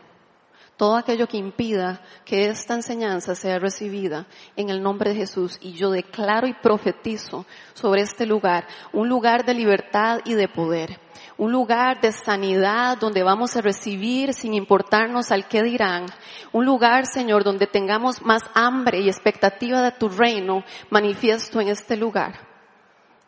[0.77, 5.57] todo aquello que impida que esta enseñanza sea recibida en el nombre de Jesús.
[5.60, 10.99] Y yo declaro y profetizo sobre este lugar, un lugar de libertad y de poder,
[11.38, 16.05] un lugar de sanidad donde vamos a recibir sin importarnos al qué dirán,
[16.51, 21.97] un lugar, Señor, donde tengamos más hambre y expectativa de tu reino manifiesto en este
[21.97, 22.47] lugar.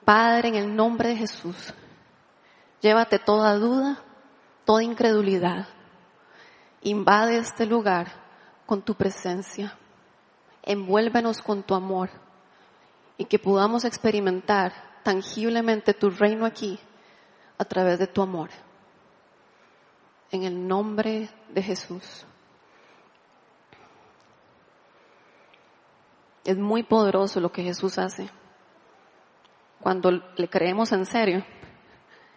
[0.06, 1.74] Padre, en el nombre de Jesús,
[2.82, 4.04] llévate toda duda,
[4.70, 5.66] toda incredulidad
[6.84, 8.08] Invade este lugar
[8.68, 9.76] con tu presencia.
[10.62, 12.12] Envuélvenos con tu amor
[13.18, 16.80] y que podamos experimentar tangiblemente tu reino aquí
[17.58, 18.52] a través de tu amor.
[20.30, 22.28] En el nombre de Jesús.
[26.46, 28.30] Es muy poderoso lo que Jesús hace.
[29.82, 31.44] Cuando le creemos en serio,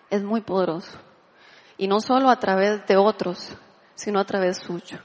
[0.08, 1.11] es muy poderoso.
[1.78, 3.56] Y no solo a través de otros,
[3.94, 4.98] sino a través suyo.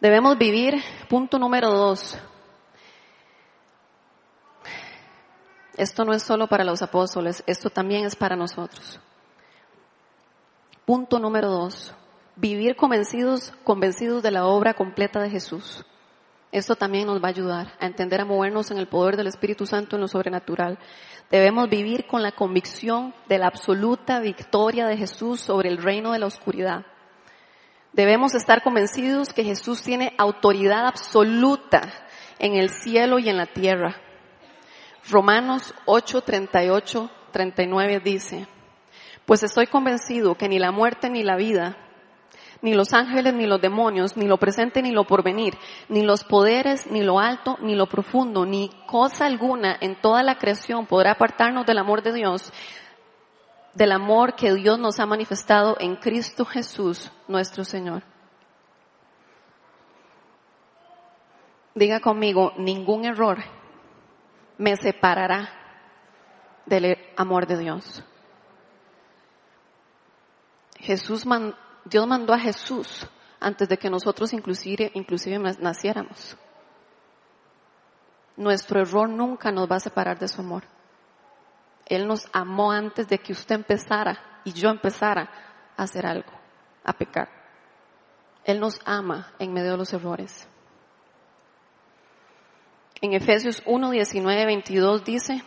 [0.00, 2.18] Debemos vivir, punto número dos.
[5.76, 9.00] Esto no es solo para los apóstoles, esto también es para nosotros.
[10.84, 11.94] Punto número dos.
[12.36, 15.84] Vivir convencidos, convencidos de la obra completa de Jesús.
[16.52, 19.66] Esto también nos va a ayudar a entender, a movernos en el poder del Espíritu
[19.66, 20.78] Santo en lo sobrenatural.
[21.30, 26.18] Debemos vivir con la convicción de la absoluta victoria de Jesús sobre el reino de
[26.18, 26.84] la oscuridad.
[27.92, 31.82] Debemos estar convencidos que Jesús tiene autoridad absoluta
[32.38, 33.96] en el cielo y en la tierra.
[35.08, 38.46] Romanos 8, 38, 39 dice,
[39.24, 41.76] pues estoy convencido que ni la muerte ni la vida,
[42.62, 45.56] ni los ángeles ni los demonios, ni lo presente ni lo porvenir,
[45.88, 50.38] ni los poderes, ni lo alto, ni lo profundo, ni cosa alguna en toda la
[50.38, 52.52] creación podrá apartarnos del amor de Dios,
[53.74, 58.02] del amor que Dios nos ha manifestado en Cristo Jesús, nuestro Señor.
[61.74, 63.38] Diga conmigo, ningún error
[64.58, 65.48] me separará
[66.66, 68.04] del amor de Dios.
[70.78, 71.26] Jesús
[71.90, 73.06] Dios mandó a Jesús
[73.40, 74.92] antes de que nosotros inclusive,
[75.58, 76.36] naciéramos.
[78.36, 80.62] Nuestro error nunca nos va a separar de su amor.
[81.86, 85.28] Él nos amó antes de que usted empezara y yo empezara
[85.76, 86.30] a hacer algo,
[86.84, 87.28] a pecar.
[88.44, 90.46] Él nos ama en medio de los errores.
[93.00, 95.42] En Efesios 1, 19, 22 dice,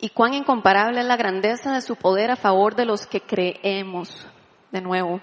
[0.00, 4.26] y cuán incomparable es la grandeza de su poder a favor de los que creemos.
[4.72, 5.20] De nuevo,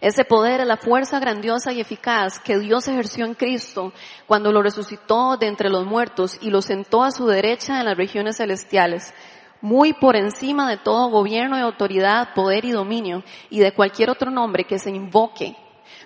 [0.00, 3.92] ese poder es la fuerza grandiosa y eficaz que Dios ejerció en Cristo
[4.26, 7.96] cuando lo resucitó de entre los muertos y lo sentó a su derecha en las
[7.96, 9.14] regiones celestiales,
[9.60, 14.32] muy por encima de todo gobierno y autoridad, poder y dominio y de cualquier otro
[14.32, 15.56] nombre que se invoque,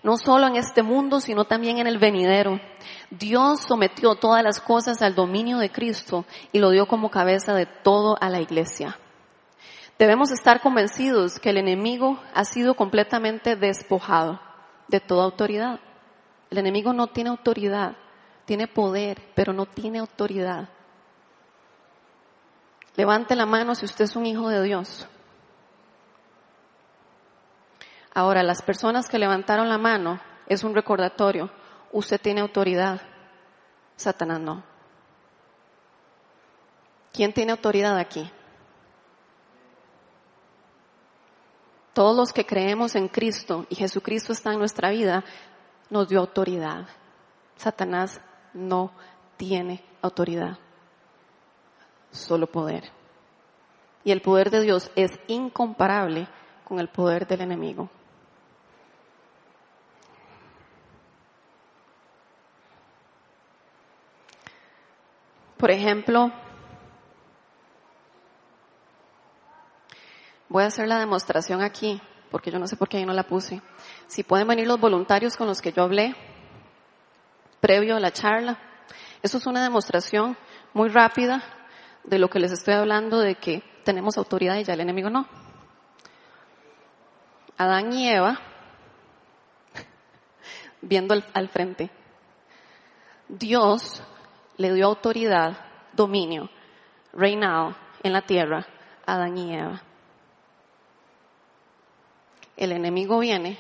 [0.03, 2.61] no solo en este mundo, sino también en el venidero.
[3.09, 7.65] Dios sometió todas las cosas al dominio de Cristo y lo dio como cabeza de
[7.65, 8.99] todo a la iglesia.
[9.99, 14.41] Debemos estar convencidos que el enemigo ha sido completamente despojado
[14.89, 15.81] de toda autoridad.
[16.51, 17.97] El enemigo no tiene autoridad,
[18.45, 20.69] tiene poder, pero no tiene autoridad.
[22.97, 25.07] Levante la mano si usted es un hijo de Dios.
[28.15, 31.51] Ahora, las personas que levantaron la mano es un recordatorio.
[31.93, 33.01] Usted tiene autoridad,
[33.97, 34.63] Satanás no.
[37.13, 38.31] ¿Quién tiene autoridad aquí?
[41.93, 45.25] Todos los que creemos en Cristo y Jesucristo está en nuestra vida,
[45.91, 46.87] nos dio autoridad.
[47.57, 48.21] Satanás
[48.55, 48.93] no
[49.37, 50.59] tiene autoridad,
[52.11, 52.91] solo poder.
[54.05, 56.29] Y el poder de Dios es incomparable
[56.65, 57.91] con el poder del enemigo.
[65.59, 66.33] Por ejemplo,
[70.53, 71.99] Voy a hacer la demostración aquí,
[72.31, 73.63] porque yo no sé por qué ahí no la puse.
[74.07, 76.15] Si pueden venir los voluntarios con los que yo hablé
[77.59, 78.59] previo a la charla.
[79.23, 80.37] Eso es una demostración
[80.75, 81.43] muy rápida
[82.05, 85.27] de lo que les estoy hablando de que tenemos autoridad y ya el enemigo no.
[87.57, 88.39] Adán y Eva,
[90.83, 91.91] viendo al, frente,
[93.27, 94.03] Dios
[94.59, 95.57] le dio autoridad,
[95.95, 96.51] dominio,
[97.15, 98.67] reinado en la tierra
[99.07, 99.83] a Adán y Eva
[102.57, 103.59] el enemigo viene,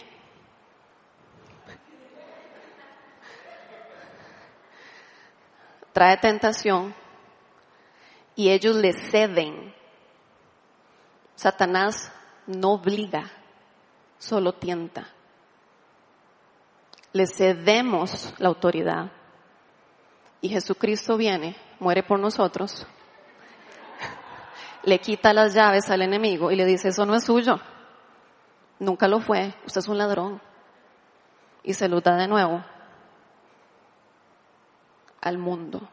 [5.92, 6.94] trae tentación
[8.34, 9.74] y ellos le ceden.
[11.34, 12.12] Satanás
[12.46, 13.30] no obliga,
[14.18, 15.08] solo tienta.
[17.12, 19.10] Le cedemos la autoridad.
[20.40, 22.86] Y Jesucristo viene, muere por nosotros,
[24.82, 27.60] le quita las llaves al enemigo y le dice, eso no es suyo.
[28.82, 30.42] Nunca lo fue, usted es un ladrón.
[31.62, 32.64] Y se lo da de nuevo
[35.20, 35.88] al mundo,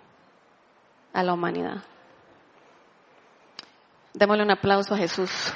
[1.14, 1.84] a la humanidad.
[4.16, 5.54] Démosle un aplauso a Jesús.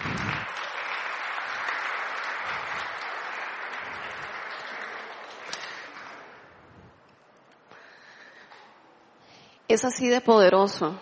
[9.68, 11.00] Es así de poderoso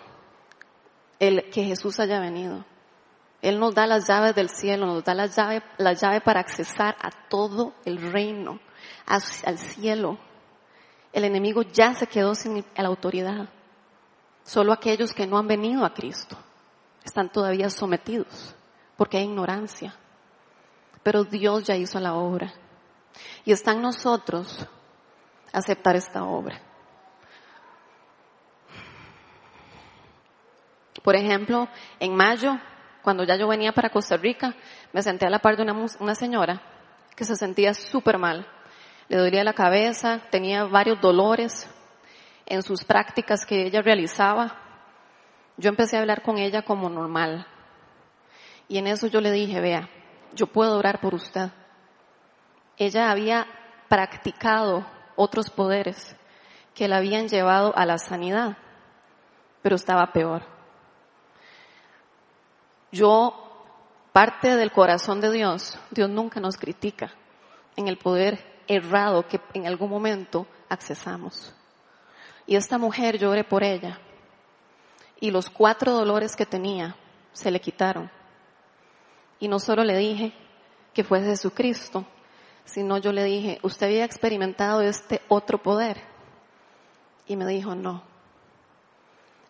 [1.18, 2.64] el que Jesús haya venido.
[3.42, 6.96] Él nos da las llaves del cielo, nos da la llave, la llave para accesar
[7.02, 8.60] a todo el reino,
[9.06, 10.18] al cielo.
[11.12, 13.48] El enemigo ya se quedó sin la autoridad.
[14.44, 16.36] Solo aquellos que no han venido a Cristo
[17.04, 18.54] están todavía sometidos
[18.96, 19.94] porque hay ignorancia.
[21.02, 22.54] Pero Dios ya hizo la obra.
[23.44, 24.64] Y está en nosotros
[25.52, 26.60] aceptar esta obra.
[31.02, 32.60] Por ejemplo, en mayo,
[33.02, 34.54] cuando ya yo venía para Costa Rica,
[34.92, 36.62] me senté a la par de una, señora
[37.16, 38.46] que se sentía súper mal.
[39.08, 41.68] Le dolía la cabeza, tenía varios dolores
[42.46, 44.58] en sus prácticas que ella realizaba.
[45.56, 47.46] Yo empecé a hablar con ella como normal.
[48.68, 49.90] Y en eso yo le dije, vea,
[50.34, 51.50] yo puedo orar por usted.
[52.78, 53.46] Ella había
[53.88, 54.86] practicado
[55.16, 56.16] otros poderes
[56.74, 58.56] que la habían llevado a la sanidad,
[59.60, 60.61] pero estaba peor.
[62.92, 63.34] Yo,
[64.12, 67.12] parte del corazón de Dios, Dios nunca nos critica
[67.74, 71.54] en el poder errado que en algún momento accesamos.
[72.46, 73.98] Y esta mujer lloré por ella
[75.20, 76.96] y los cuatro dolores que tenía
[77.32, 78.10] se le quitaron.
[79.40, 80.32] Y no solo le dije
[80.92, 82.04] que fue Jesucristo,
[82.64, 86.02] sino yo le dije, ¿usted había experimentado este otro poder?
[87.26, 88.02] Y me dijo, no.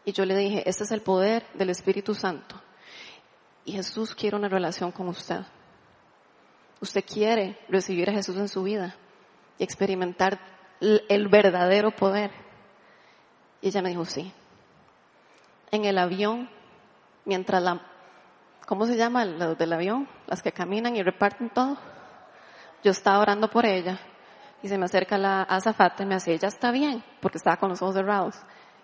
[0.05, 2.61] Y yo le dije, este es el poder del Espíritu Santo.
[3.65, 5.41] Y Jesús quiere una relación con usted.
[6.81, 8.97] Usted quiere recibir a Jesús en su vida
[9.59, 10.41] y experimentar
[10.81, 12.33] el verdadero poder.
[13.61, 14.33] Y ella me dijo, sí.
[15.71, 16.51] En el avión,
[17.25, 17.81] mientras la,
[18.67, 19.25] ¿cómo se llama?
[19.25, 21.79] Los del avión, las que caminan y reparten todo.
[22.83, 24.01] Yo estaba orando por ella
[24.61, 27.69] y se me acerca la azafata y me hace, ella está bien, porque estaba con
[27.69, 28.35] los ojos cerrados.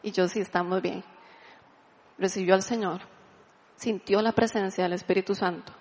[0.04, 1.02] Y yo sí, estamos bien.
[2.16, 3.00] Recibió al Señor
[3.78, 5.72] sintió la presencia del Espíritu Santo,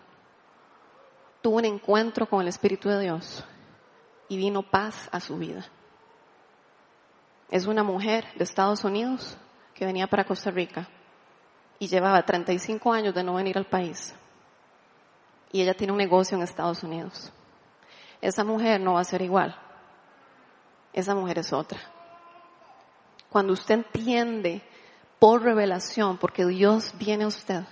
[1.41, 3.43] tuvo un encuentro con el Espíritu de Dios
[4.29, 5.65] y vino paz a su vida.
[7.49, 9.35] Es una mujer de Estados Unidos
[9.73, 10.87] que venía para Costa Rica
[11.79, 14.13] y llevaba 35 años de no venir al país.
[15.51, 17.31] Y ella tiene un negocio en Estados Unidos.
[18.21, 19.55] Esa mujer no va a ser igual.
[20.93, 21.79] Esa mujer es otra.
[23.29, 24.61] Cuando usted entiende
[25.19, 27.63] por revelación, porque Dios viene a usted,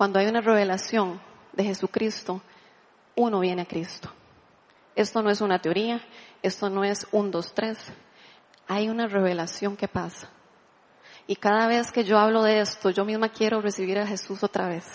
[0.00, 1.20] cuando hay una revelación
[1.52, 2.40] de Jesucristo,
[3.16, 4.10] uno viene a Cristo.
[4.96, 6.00] Esto no es una teoría,
[6.42, 7.76] esto no es un, dos, tres.
[8.66, 10.30] Hay una revelación que pasa.
[11.26, 14.68] Y cada vez que yo hablo de esto, yo misma quiero recibir a Jesús otra
[14.68, 14.86] vez.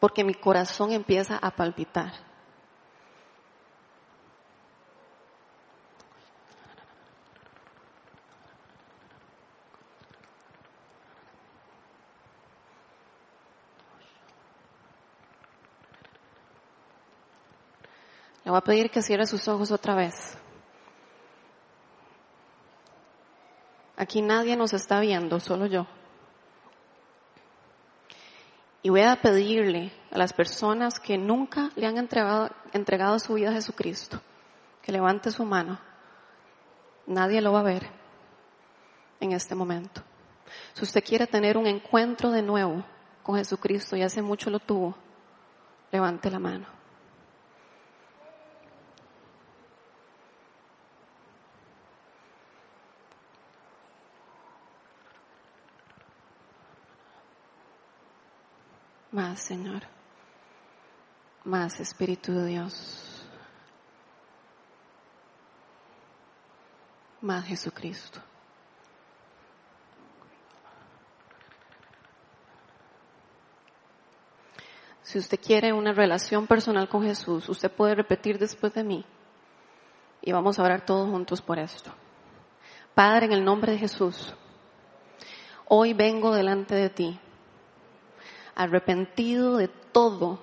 [0.00, 2.27] Porque mi corazón empieza a palpitar.
[18.48, 20.38] Le voy a pedir que cierre sus ojos otra vez.
[23.94, 25.86] Aquí nadie nos está viendo, solo yo.
[28.80, 33.50] Y voy a pedirle a las personas que nunca le han entregado, entregado su vida
[33.50, 34.18] a Jesucristo,
[34.80, 35.78] que levante su mano.
[37.06, 37.86] Nadie lo va a ver
[39.20, 40.00] en este momento.
[40.72, 42.82] Si usted quiere tener un encuentro de nuevo
[43.22, 44.94] con Jesucristo y hace mucho lo tuvo,
[45.92, 46.77] levante la mano.
[59.18, 59.82] Más, Señor.
[61.42, 63.26] Más, Espíritu de Dios.
[67.20, 68.20] Más, Jesucristo.
[75.02, 79.04] Si usted quiere una relación personal con Jesús, usted puede repetir después de mí.
[80.22, 81.90] Y vamos a orar todos juntos por esto.
[82.94, 84.32] Padre, en el nombre de Jesús,
[85.70, 87.20] Hoy vengo delante de ti,
[88.58, 90.40] arrepentido de todo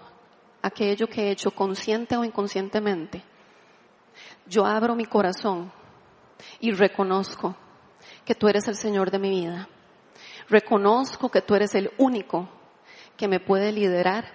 [0.61, 3.21] aquello que he hecho consciente o inconscientemente.
[4.47, 5.69] Yo abro mi corazón
[6.61, 7.57] y reconozco
[8.23, 9.67] que tú eres el Señor de mi vida.
[10.47, 12.47] Reconozco que tú eres el único
[13.17, 14.31] que me puede liderar,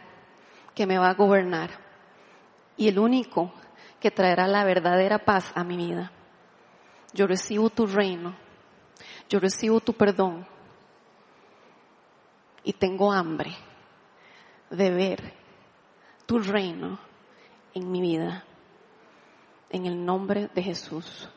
[0.75, 1.71] que me va a gobernar
[2.77, 3.51] y el único
[3.99, 6.13] que traerá la verdadera paz a mi vida.
[7.15, 8.37] Yo recibo tu reino,
[9.31, 10.47] yo recibo tu perdón
[12.63, 13.57] y tengo hambre
[14.71, 15.33] de ver
[16.27, 16.99] tu reino
[17.75, 18.45] en mi vida.
[19.71, 21.29] En el nombre de Jesús.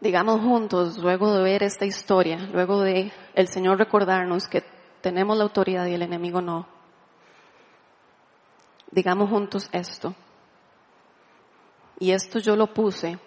[0.00, 4.62] digamos juntos, luego de ver esta historia, luego de el Señor recordarnos que
[5.00, 6.66] tenemos la autoridad y el enemigo no,
[8.90, 10.14] digamos juntos esto.
[11.98, 13.18] Y esto yo lo puse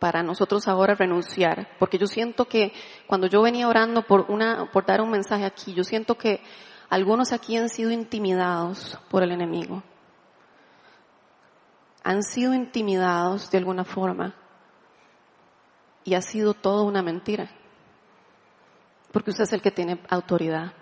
[0.00, 2.72] para nosotros ahora renunciar, porque yo siento que
[3.06, 6.42] cuando yo venía orando por una, por dar un mensaje aquí, yo siento que
[6.88, 9.82] algunos aquí han sido intimidados por el enemigo.
[12.02, 14.34] Han sido intimidados de alguna forma
[16.02, 17.50] y ha sido todo una mentira.
[19.12, 20.72] Porque usted es el que tiene autoridad.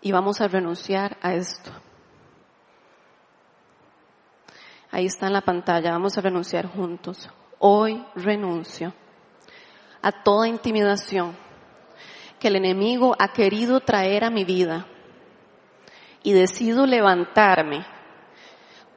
[0.00, 1.72] Y vamos a renunciar a esto.
[4.94, 7.30] Ahí está en la pantalla, vamos a renunciar juntos.
[7.58, 8.92] Hoy renuncio
[10.02, 11.34] a toda intimidación
[12.38, 14.86] que el enemigo ha querido traer a mi vida
[16.22, 17.86] y decido levantarme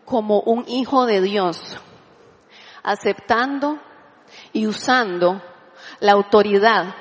[0.04, 1.80] como un hijo de Dios,
[2.84, 3.80] aceptando
[4.52, 5.42] y usando
[6.02, 6.94] la autoridad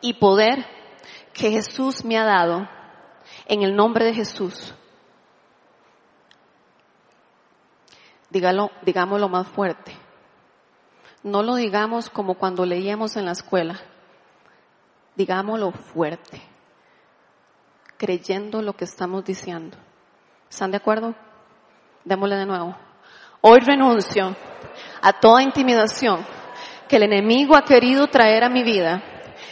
[0.00, 0.66] y poder
[1.32, 2.68] que Jesús me ha dado
[3.46, 4.74] en el nombre de Jesús.
[8.30, 9.96] Dígalo, digámoslo más fuerte.
[11.22, 13.80] No lo digamos como cuando leíamos en la escuela.
[15.16, 16.40] Digámoslo fuerte,
[17.96, 19.76] creyendo lo que estamos diciendo.
[20.48, 21.14] ¿Están de acuerdo?
[22.04, 22.76] Démosle de nuevo.
[23.40, 24.36] Hoy renuncio
[25.02, 26.24] a toda intimidación
[26.88, 29.02] que el enemigo ha querido traer a mi vida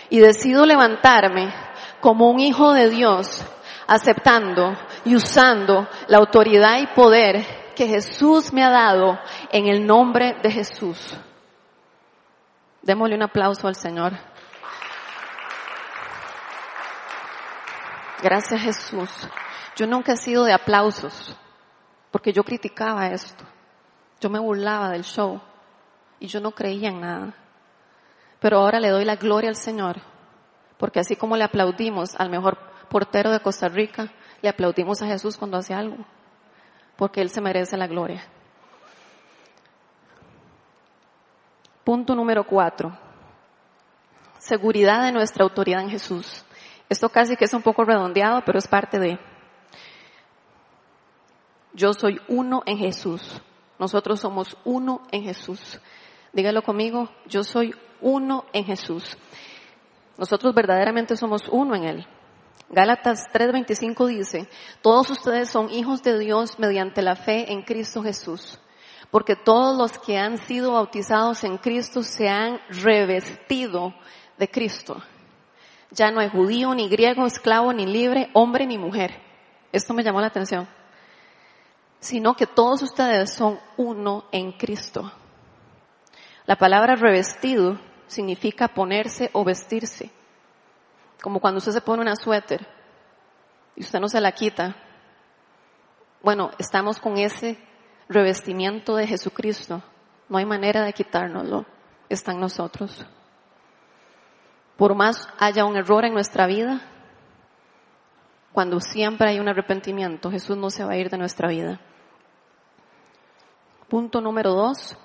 [0.08, 1.52] y decido levantarme
[2.00, 3.44] como un hijo de Dios,
[3.86, 9.20] aceptando y usando la autoridad y poder que Jesús me ha dado
[9.52, 11.16] en el nombre de Jesús.
[12.82, 14.14] Démosle un aplauso al Señor.
[18.22, 19.10] Gracias Jesús.
[19.76, 21.36] Yo nunca he sido de aplausos,
[22.10, 23.44] porque yo criticaba esto.
[24.20, 25.40] Yo me burlaba del show
[26.18, 27.34] y yo no creía en nada.
[28.40, 29.96] Pero ahora le doy la gloria al Señor,
[30.78, 32.58] porque así como le aplaudimos al mejor
[32.88, 34.10] portero de Costa Rica,
[34.40, 35.98] le aplaudimos a Jesús cuando hace algo,
[36.96, 38.24] porque Él se merece la gloria.
[41.84, 42.98] Punto número cuatro.
[44.38, 46.44] Seguridad de nuestra autoridad en Jesús.
[46.88, 49.18] Esto casi que es un poco redondeado, pero es parte de.
[51.72, 53.42] Yo soy uno en Jesús.
[53.78, 55.80] Nosotros somos uno en Jesús.
[56.32, 59.16] Dígalo conmigo, yo soy uno en Jesús.
[60.18, 62.06] Nosotros verdaderamente somos uno en Él.
[62.68, 64.48] Gálatas 3:25 dice,
[64.82, 68.58] todos ustedes son hijos de Dios mediante la fe en Cristo Jesús,
[69.10, 73.94] porque todos los que han sido bautizados en Cristo se han revestido
[74.36, 75.00] de Cristo.
[75.90, 79.22] Ya no hay judío, ni griego, esclavo, ni libre, hombre, ni mujer.
[79.72, 80.68] Esto me llamó la atención.
[82.00, 85.12] Sino que todos ustedes son uno en Cristo.
[86.44, 90.10] La palabra revestido significa ponerse o vestirse.
[91.26, 92.64] Como cuando usted se pone una suéter
[93.74, 94.76] y usted no se la quita.
[96.22, 97.58] Bueno, estamos con ese
[98.08, 99.82] revestimiento de Jesucristo.
[100.28, 101.66] No hay manera de quitárnoslo.
[102.08, 103.04] Está en nosotros.
[104.76, 106.80] Por más haya un error en nuestra vida,
[108.52, 111.80] cuando siempre hay un arrepentimiento, Jesús no se va a ir de nuestra vida.
[113.88, 114.96] Punto número dos,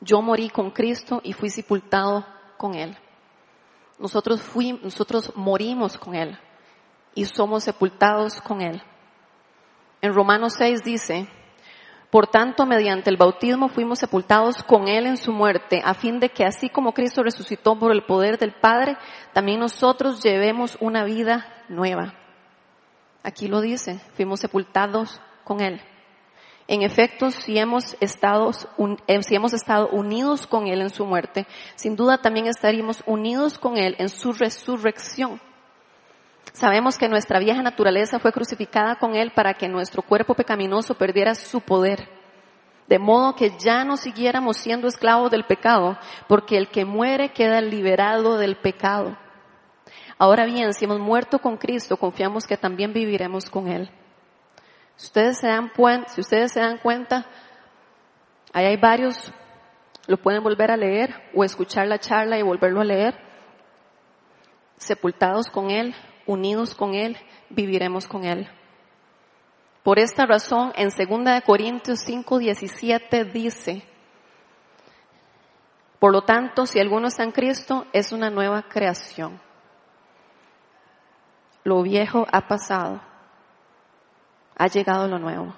[0.00, 2.24] yo morí con Cristo y fui sepultado
[2.56, 2.96] con Él.
[3.98, 6.38] Nosotros, fuimos, nosotros morimos con Él
[7.14, 8.82] y somos sepultados con Él.
[10.00, 11.28] En Romanos 6 dice,
[12.12, 16.28] por tanto, mediante el bautismo fuimos sepultados con Él en su muerte, a fin de
[16.28, 18.98] que así como Cristo resucitó por el poder del Padre,
[19.32, 22.14] también nosotros llevemos una vida nueva.
[23.22, 25.80] Aquí lo dice, fuimos sepultados con Él.
[26.68, 28.50] En efecto, si hemos, estado,
[29.06, 33.58] eh, si hemos estado unidos con Él en su muerte, sin duda también estaríamos unidos
[33.58, 35.40] con Él en su resurrección.
[36.52, 41.34] Sabemos que nuestra vieja naturaleza fue crucificada con Él para que nuestro cuerpo pecaminoso perdiera
[41.34, 42.08] su poder.
[42.88, 45.98] De modo que ya no siguiéramos siendo esclavos del pecado,
[46.28, 49.16] porque el que muere queda liberado del pecado.
[50.18, 53.90] Ahora bien, si hemos muerto con Cristo, confiamos que también viviremos con Él.
[55.02, 55.72] Si ustedes se dan,
[56.06, 57.26] si ustedes se dan cuenta,
[58.52, 59.32] ahí hay varios,
[60.06, 63.18] lo pueden volver a leer o escuchar la charla y volverlo a leer.
[64.76, 65.92] Sepultados con Él,
[66.24, 67.16] unidos con Él,
[67.50, 68.48] viviremos con Él.
[69.82, 73.82] Por esta razón, en 2 Corintios 5, 17 dice,
[75.98, 79.40] por lo tanto, si alguno está en Cristo, es una nueva creación.
[81.64, 83.11] Lo viejo ha pasado
[84.56, 85.54] ha llegado lo nuevo.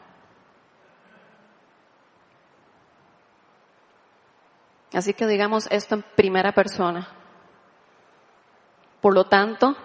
[4.92, 7.08] Así que digamos esto en primera persona.
[9.00, 9.76] Por lo tanto,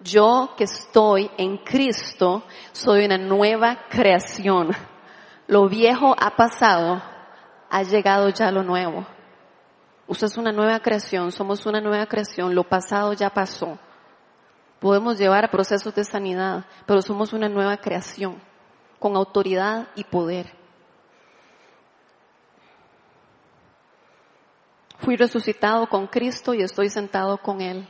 [0.00, 4.70] yo que estoy en Cristo soy una nueva creación.
[5.46, 7.02] Lo viejo ha pasado,
[7.70, 9.06] ha llegado ya lo nuevo.
[10.06, 13.78] Usted es una nueva creación, somos una nueva creación, lo pasado ya pasó.
[14.80, 18.40] Podemos llevar a procesos de sanidad, pero somos una nueva creación,
[18.98, 20.56] con autoridad y poder.
[24.98, 27.88] Fui resucitado con Cristo y estoy sentado con Él.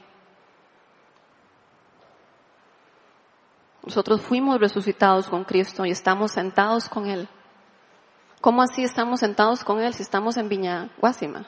[3.83, 7.29] Nosotros fuimos resucitados con Cristo y estamos sentados con Él.
[8.41, 11.47] ¿Cómo así estamos sentados con Él si estamos en Viña Guásima?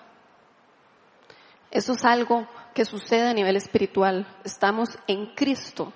[1.71, 2.49] Eso es algo
[2.81, 4.27] que sucede a nivel espiritual.
[4.43, 5.93] Estamos en Cristo,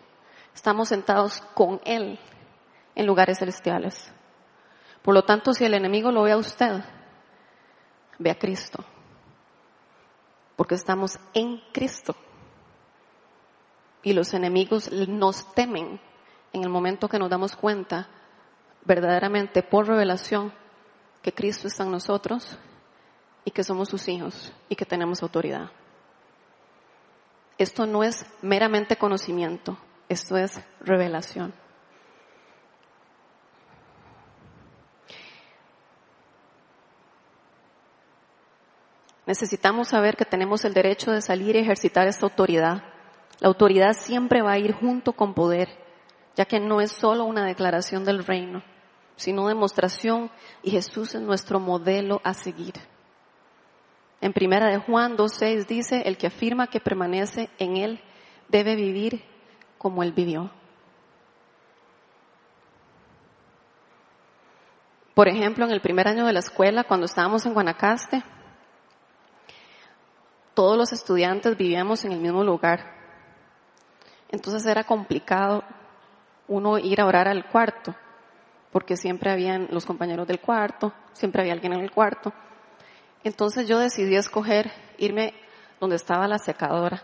[0.55, 2.19] estamos sentados con Él
[2.95, 4.13] en lugares celestiales.
[5.01, 6.85] Por lo tanto, si el enemigo lo ve a usted,
[8.19, 8.85] ve a Cristo,
[10.57, 12.15] porque estamos en Cristo.
[14.03, 15.99] Y los enemigos nos temen
[16.53, 18.11] en el momento que nos damos cuenta,
[18.85, 20.53] verdaderamente por revelación,
[21.23, 22.59] que Cristo está en nosotros
[23.43, 25.71] y que somos sus hijos y que tenemos autoridad.
[27.59, 29.79] Esto no es meramente conocimiento,
[30.09, 31.55] esto es revelación.
[39.27, 42.83] Necesitamos saber que tenemos el derecho de salir y ejercitar esta autoridad.
[43.41, 45.69] La autoridad siempre va a ir junto con poder,
[46.37, 48.63] ya que no es solo una declaración del reino,
[49.17, 50.31] sino demostración
[50.63, 52.75] y Jesús es nuestro modelo a seguir.
[54.25, 58.01] En primera de Juan 2.6 dice, el que afirma que permanece en él
[58.49, 59.23] debe vivir
[59.77, 60.51] como él vivió.
[65.13, 68.25] Por ejemplo, en el primer año de la escuela, cuando estábamos en Guanacaste,
[70.55, 72.95] todos los estudiantes vivíamos en el mismo lugar.
[74.31, 75.65] Entonces era complicado
[76.49, 77.95] uno ir a orar al cuarto,
[78.73, 82.33] porque siempre habían los compañeros del cuarto, siempre había alguien en el cuarto.
[83.25, 85.33] Entonces yo decidí escoger irme
[85.81, 87.03] donde estaba la secadora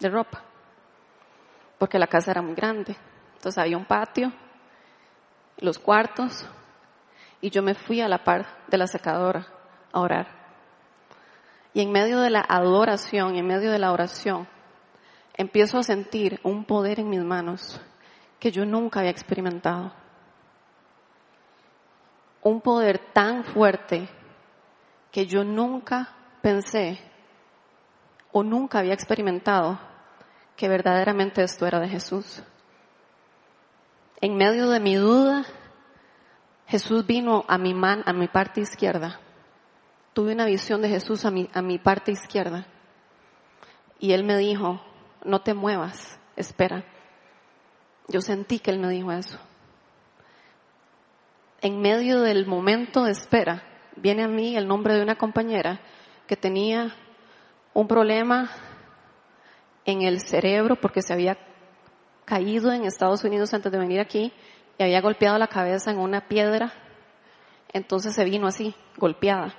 [0.00, 0.42] de ropa,
[1.78, 2.96] porque la casa era muy grande.
[3.34, 4.32] Entonces había un patio,
[5.58, 6.46] los cuartos,
[7.42, 9.46] y yo me fui a la par de la secadora
[9.92, 10.26] a orar.
[11.74, 14.48] Y en medio de la adoración en medio de la oración,
[15.34, 17.80] empiezo a sentir un poder en mis manos
[18.40, 19.92] que yo nunca había experimentado.
[22.40, 24.08] Un poder tan fuerte
[25.14, 26.12] que yo nunca
[26.42, 26.98] pensé
[28.32, 29.78] o nunca había experimentado
[30.56, 32.42] que verdaderamente esto era de Jesús.
[34.20, 35.46] En medio de mi duda,
[36.66, 39.20] Jesús vino a mi man, a mi parte izquierda.
[40.14, 42.66] Tuve una visión de Jesús a mi, a mi parte izquierda.
[44.00, 44.80] Y Él me dijo,
[45.24, 46.84] no te muevas, espera.
[48.08, 49.38] Yo sentí que Él me dijo eso.
[51.60, 55.80] En medio del momento de espera, viene a mí el nombre de una compañera
[56.26, 56.94] que tenía
[57.72, 58.50] un problema
[59.84, 61.36] en el cerebro porque se había
[62.24, 64.32] caído en Estados Unidos antes de venir aquí
[64.78, 66.72] y había golpeado la cabeza en una piedra.
[67.72, 69.54] Entonces se vino así, golpeada.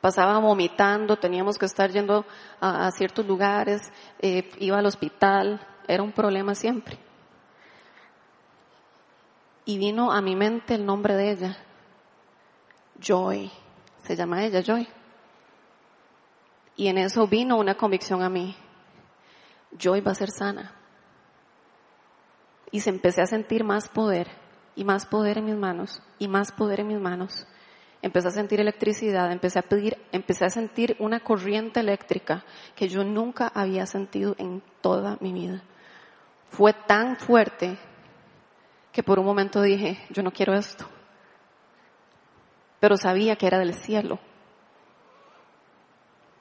[0.00, 2.26] Pasaba vomitando, teníamos que estar yendo
[2.60, 6.98] a, ciertos lugares, eh, iba al hospital, era un problema siempre.
[9.64, 11.56] Y vino a mi mente el nombre de ella,
[13.00, 13.50] Joy.
[14.04, 14.86] Se llama ella Joy.
[16.76, 18.56] Y en eso vino una convicción a mí.
[19.78, 20.74] Joy va a ser sana.
[22.70, 24.28] Y se empecé a sentir más poder
[24.74, 27.46] y más poder en mis manos y más poder en mis manos.
[28.00, 33.04] Empecé a sentir electricidad, empecé a pedir, empecé a sentir una corriente eléctrica que yo
[33.04, 35.62] nunca había sentido en toda mi vida.
[36.50, 37.78] Fue tan fuerte
[38.90, 40.86] que por un momento dije, yo no quiero esto.
[42.82, 44.18] Pero sabía que era del cielo.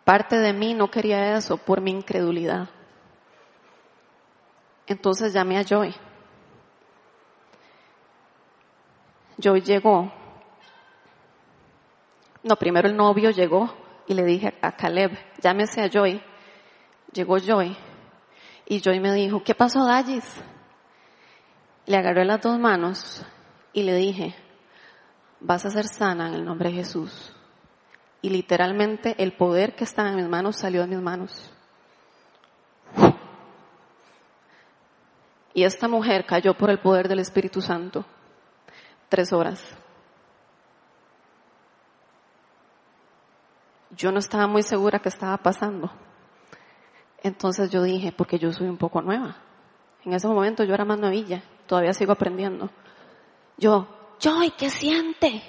[0.03, 2.67] Parte de mí no quería eso por mi incredulidad.
[4.87, 5.93] Entonces llamé a Joy.
[9.37, 10.11] Joy llegó.
[12.41, 13.71] No, primero el novio llegó
[14.07, 15.11] y le dije a Caleb,
[15.43, 16.23] llámese a Joy.
[17.13, 17.77] Llegó Joy.
[18.65, 20.41] Y Joy me dijo, ¿qué pasó, Dallis?
[21.85, 23.23] Le agarré las dos manos
[23.73, 24.35] y le dije,
[25.41, 27.33] vas a ser sana en el nombre de Jesús.
[28.21, 31.51] Y literalmente el poder que estaba en mis manos salió de mis manos.
[35.53, 38.05] Y esta mujer cayó por el poder del Espíritu Santo.
[39.09, 39.61] Tres horas.
[43.89, 45.91] Yo no estaba muy segura qué estaba pasando.
[47.23, 49.35] Entonces yo dije, porque yo soy un poco nueva.
[50.05, 52.69] En ese momento yo era más novilla, todavía sigo aprendiendo.
[53.57, 53.87] Yo,
[54.21, 55.41] Joy, ¿qué siente?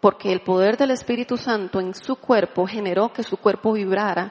[0.00, 4.30] Porque el poder del Espíritu Santo en su cuerpo generó que su cuerpo vibrara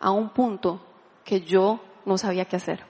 [0.00, 0.84] a un punto
[1.24, 2.84] que yo no sabía qué hacer.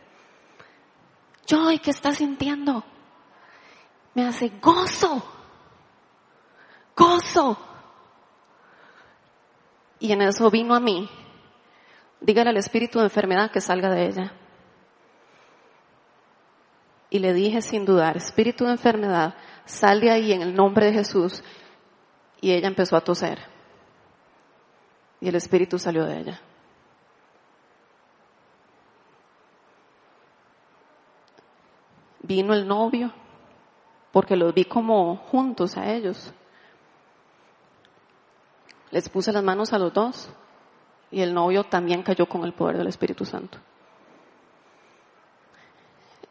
[1.46, 2.84] Joy, ¿qué está sintiendo?
[4.14, 5.22] Me hace gozo,
[6.96, 7.58] gozo.
[9.98, 11.08] Y en eso vino a mí,
[12.20, 14.32] dígale al espíritu de enfermedad que salga de ella.
[17.10, 19.34] Y le dije sin dudar, espíritu de enfermedad,
[19.64, 21.42] sal de ahí en el nombre de Jesús.
[22.40, 23.38] Y ella empezó a toser.
[25.20, 26.40] Y el espíritu salió de ella.
[32.20, 33.12] Vino el novio,
[34.12, 36.32] porque los vi como juntos a ellos.
[38.90, 40.30] Les puse las manos a los dos
[41.10, 43.58] y el novio también cayó con el poder del Espíritu Santo.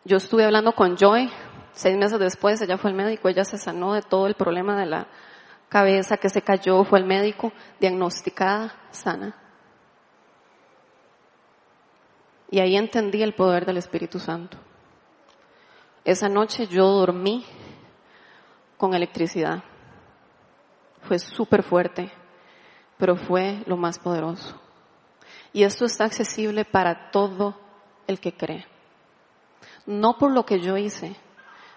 [0.03, 1.29] Yo estuve hablando con Joy,
[1.73, 4.85] seis meses después ella fue al médico, ella se sanó de todo el problema de
[4.85, 5.07] la
[5.69, 9.35] cabeza que se cayó, fue al médico, diagnosticada, sana.
[12.51, 14.57] Y ahí entendí el poder del Espíritu Santo.
[16.05, 17.43] Esa noche yo dormí
[18.77, 19.63] con electricidad.
[21.01, 22.11] Fue súper fuerte,
[22.97, 24.61] pero fue lo más poderoso.
[25.53, 27.57] Y esto está accesible para todo
[28.05, 28.67] el que cree.
[29.85, 31.15] No por lo que yo hice,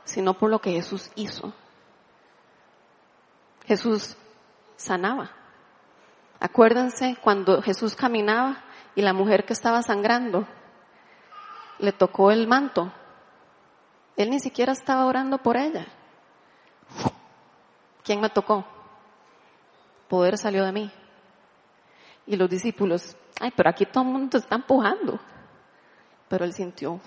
[0.07, 1.53] sino por lo que Jesús hizo.
[3.67, 4.17] Jesús
[4.77, 5.31] sanaba.
[6.41, 10.49] Acuérdense cuando Jesús caminaba y la mujer que estaba sangrando
[11.79, 12.91] le tocó el manto
[14.17, 15.87] él ni siquiera estaba orando por ella.
[18.03, 18.65] ¿Quién me tocó?
[20.09, 20.91] Poder salió de mí.
[22.27, 25.21] Y los discípulos, ay, pero aquí todo el mundo está empujando.
[26.29, 26.99] Pero él sintió,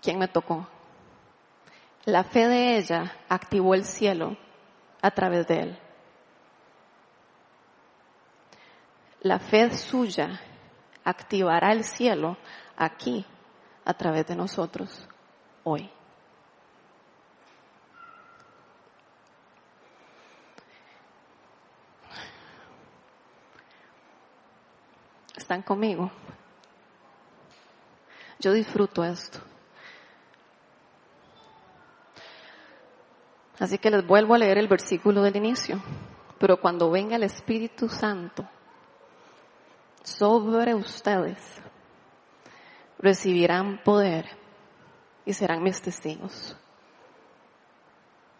[0.00, 0.66] ¿quién me tocó?
[2.06, 4.36] La fe de ella activó el cielo
[5.02, 5.78] a través de él.
[9.22, 10.40] La fe suya
[11.02, 12.36] activará el cielo
[12.76, 13.26] aquí
[13.84, 15.08] a través de nosotros
[15.64, 15.90] hoy.
[25.36, 26.12] ¿Están conmigo?
[28.38, 29.40] Yo disfruto esto.
[33.58, 35.82] Así que les vuelvo a leer el versículo del inicio.
[36.38, 38.46] Pero cuando venga el Espíritu Santo
[40.02, 41.38] sobre ustedes,
[42.98, 44.26] recibirán poder
[45.24, 46.56] y serán mis testigos.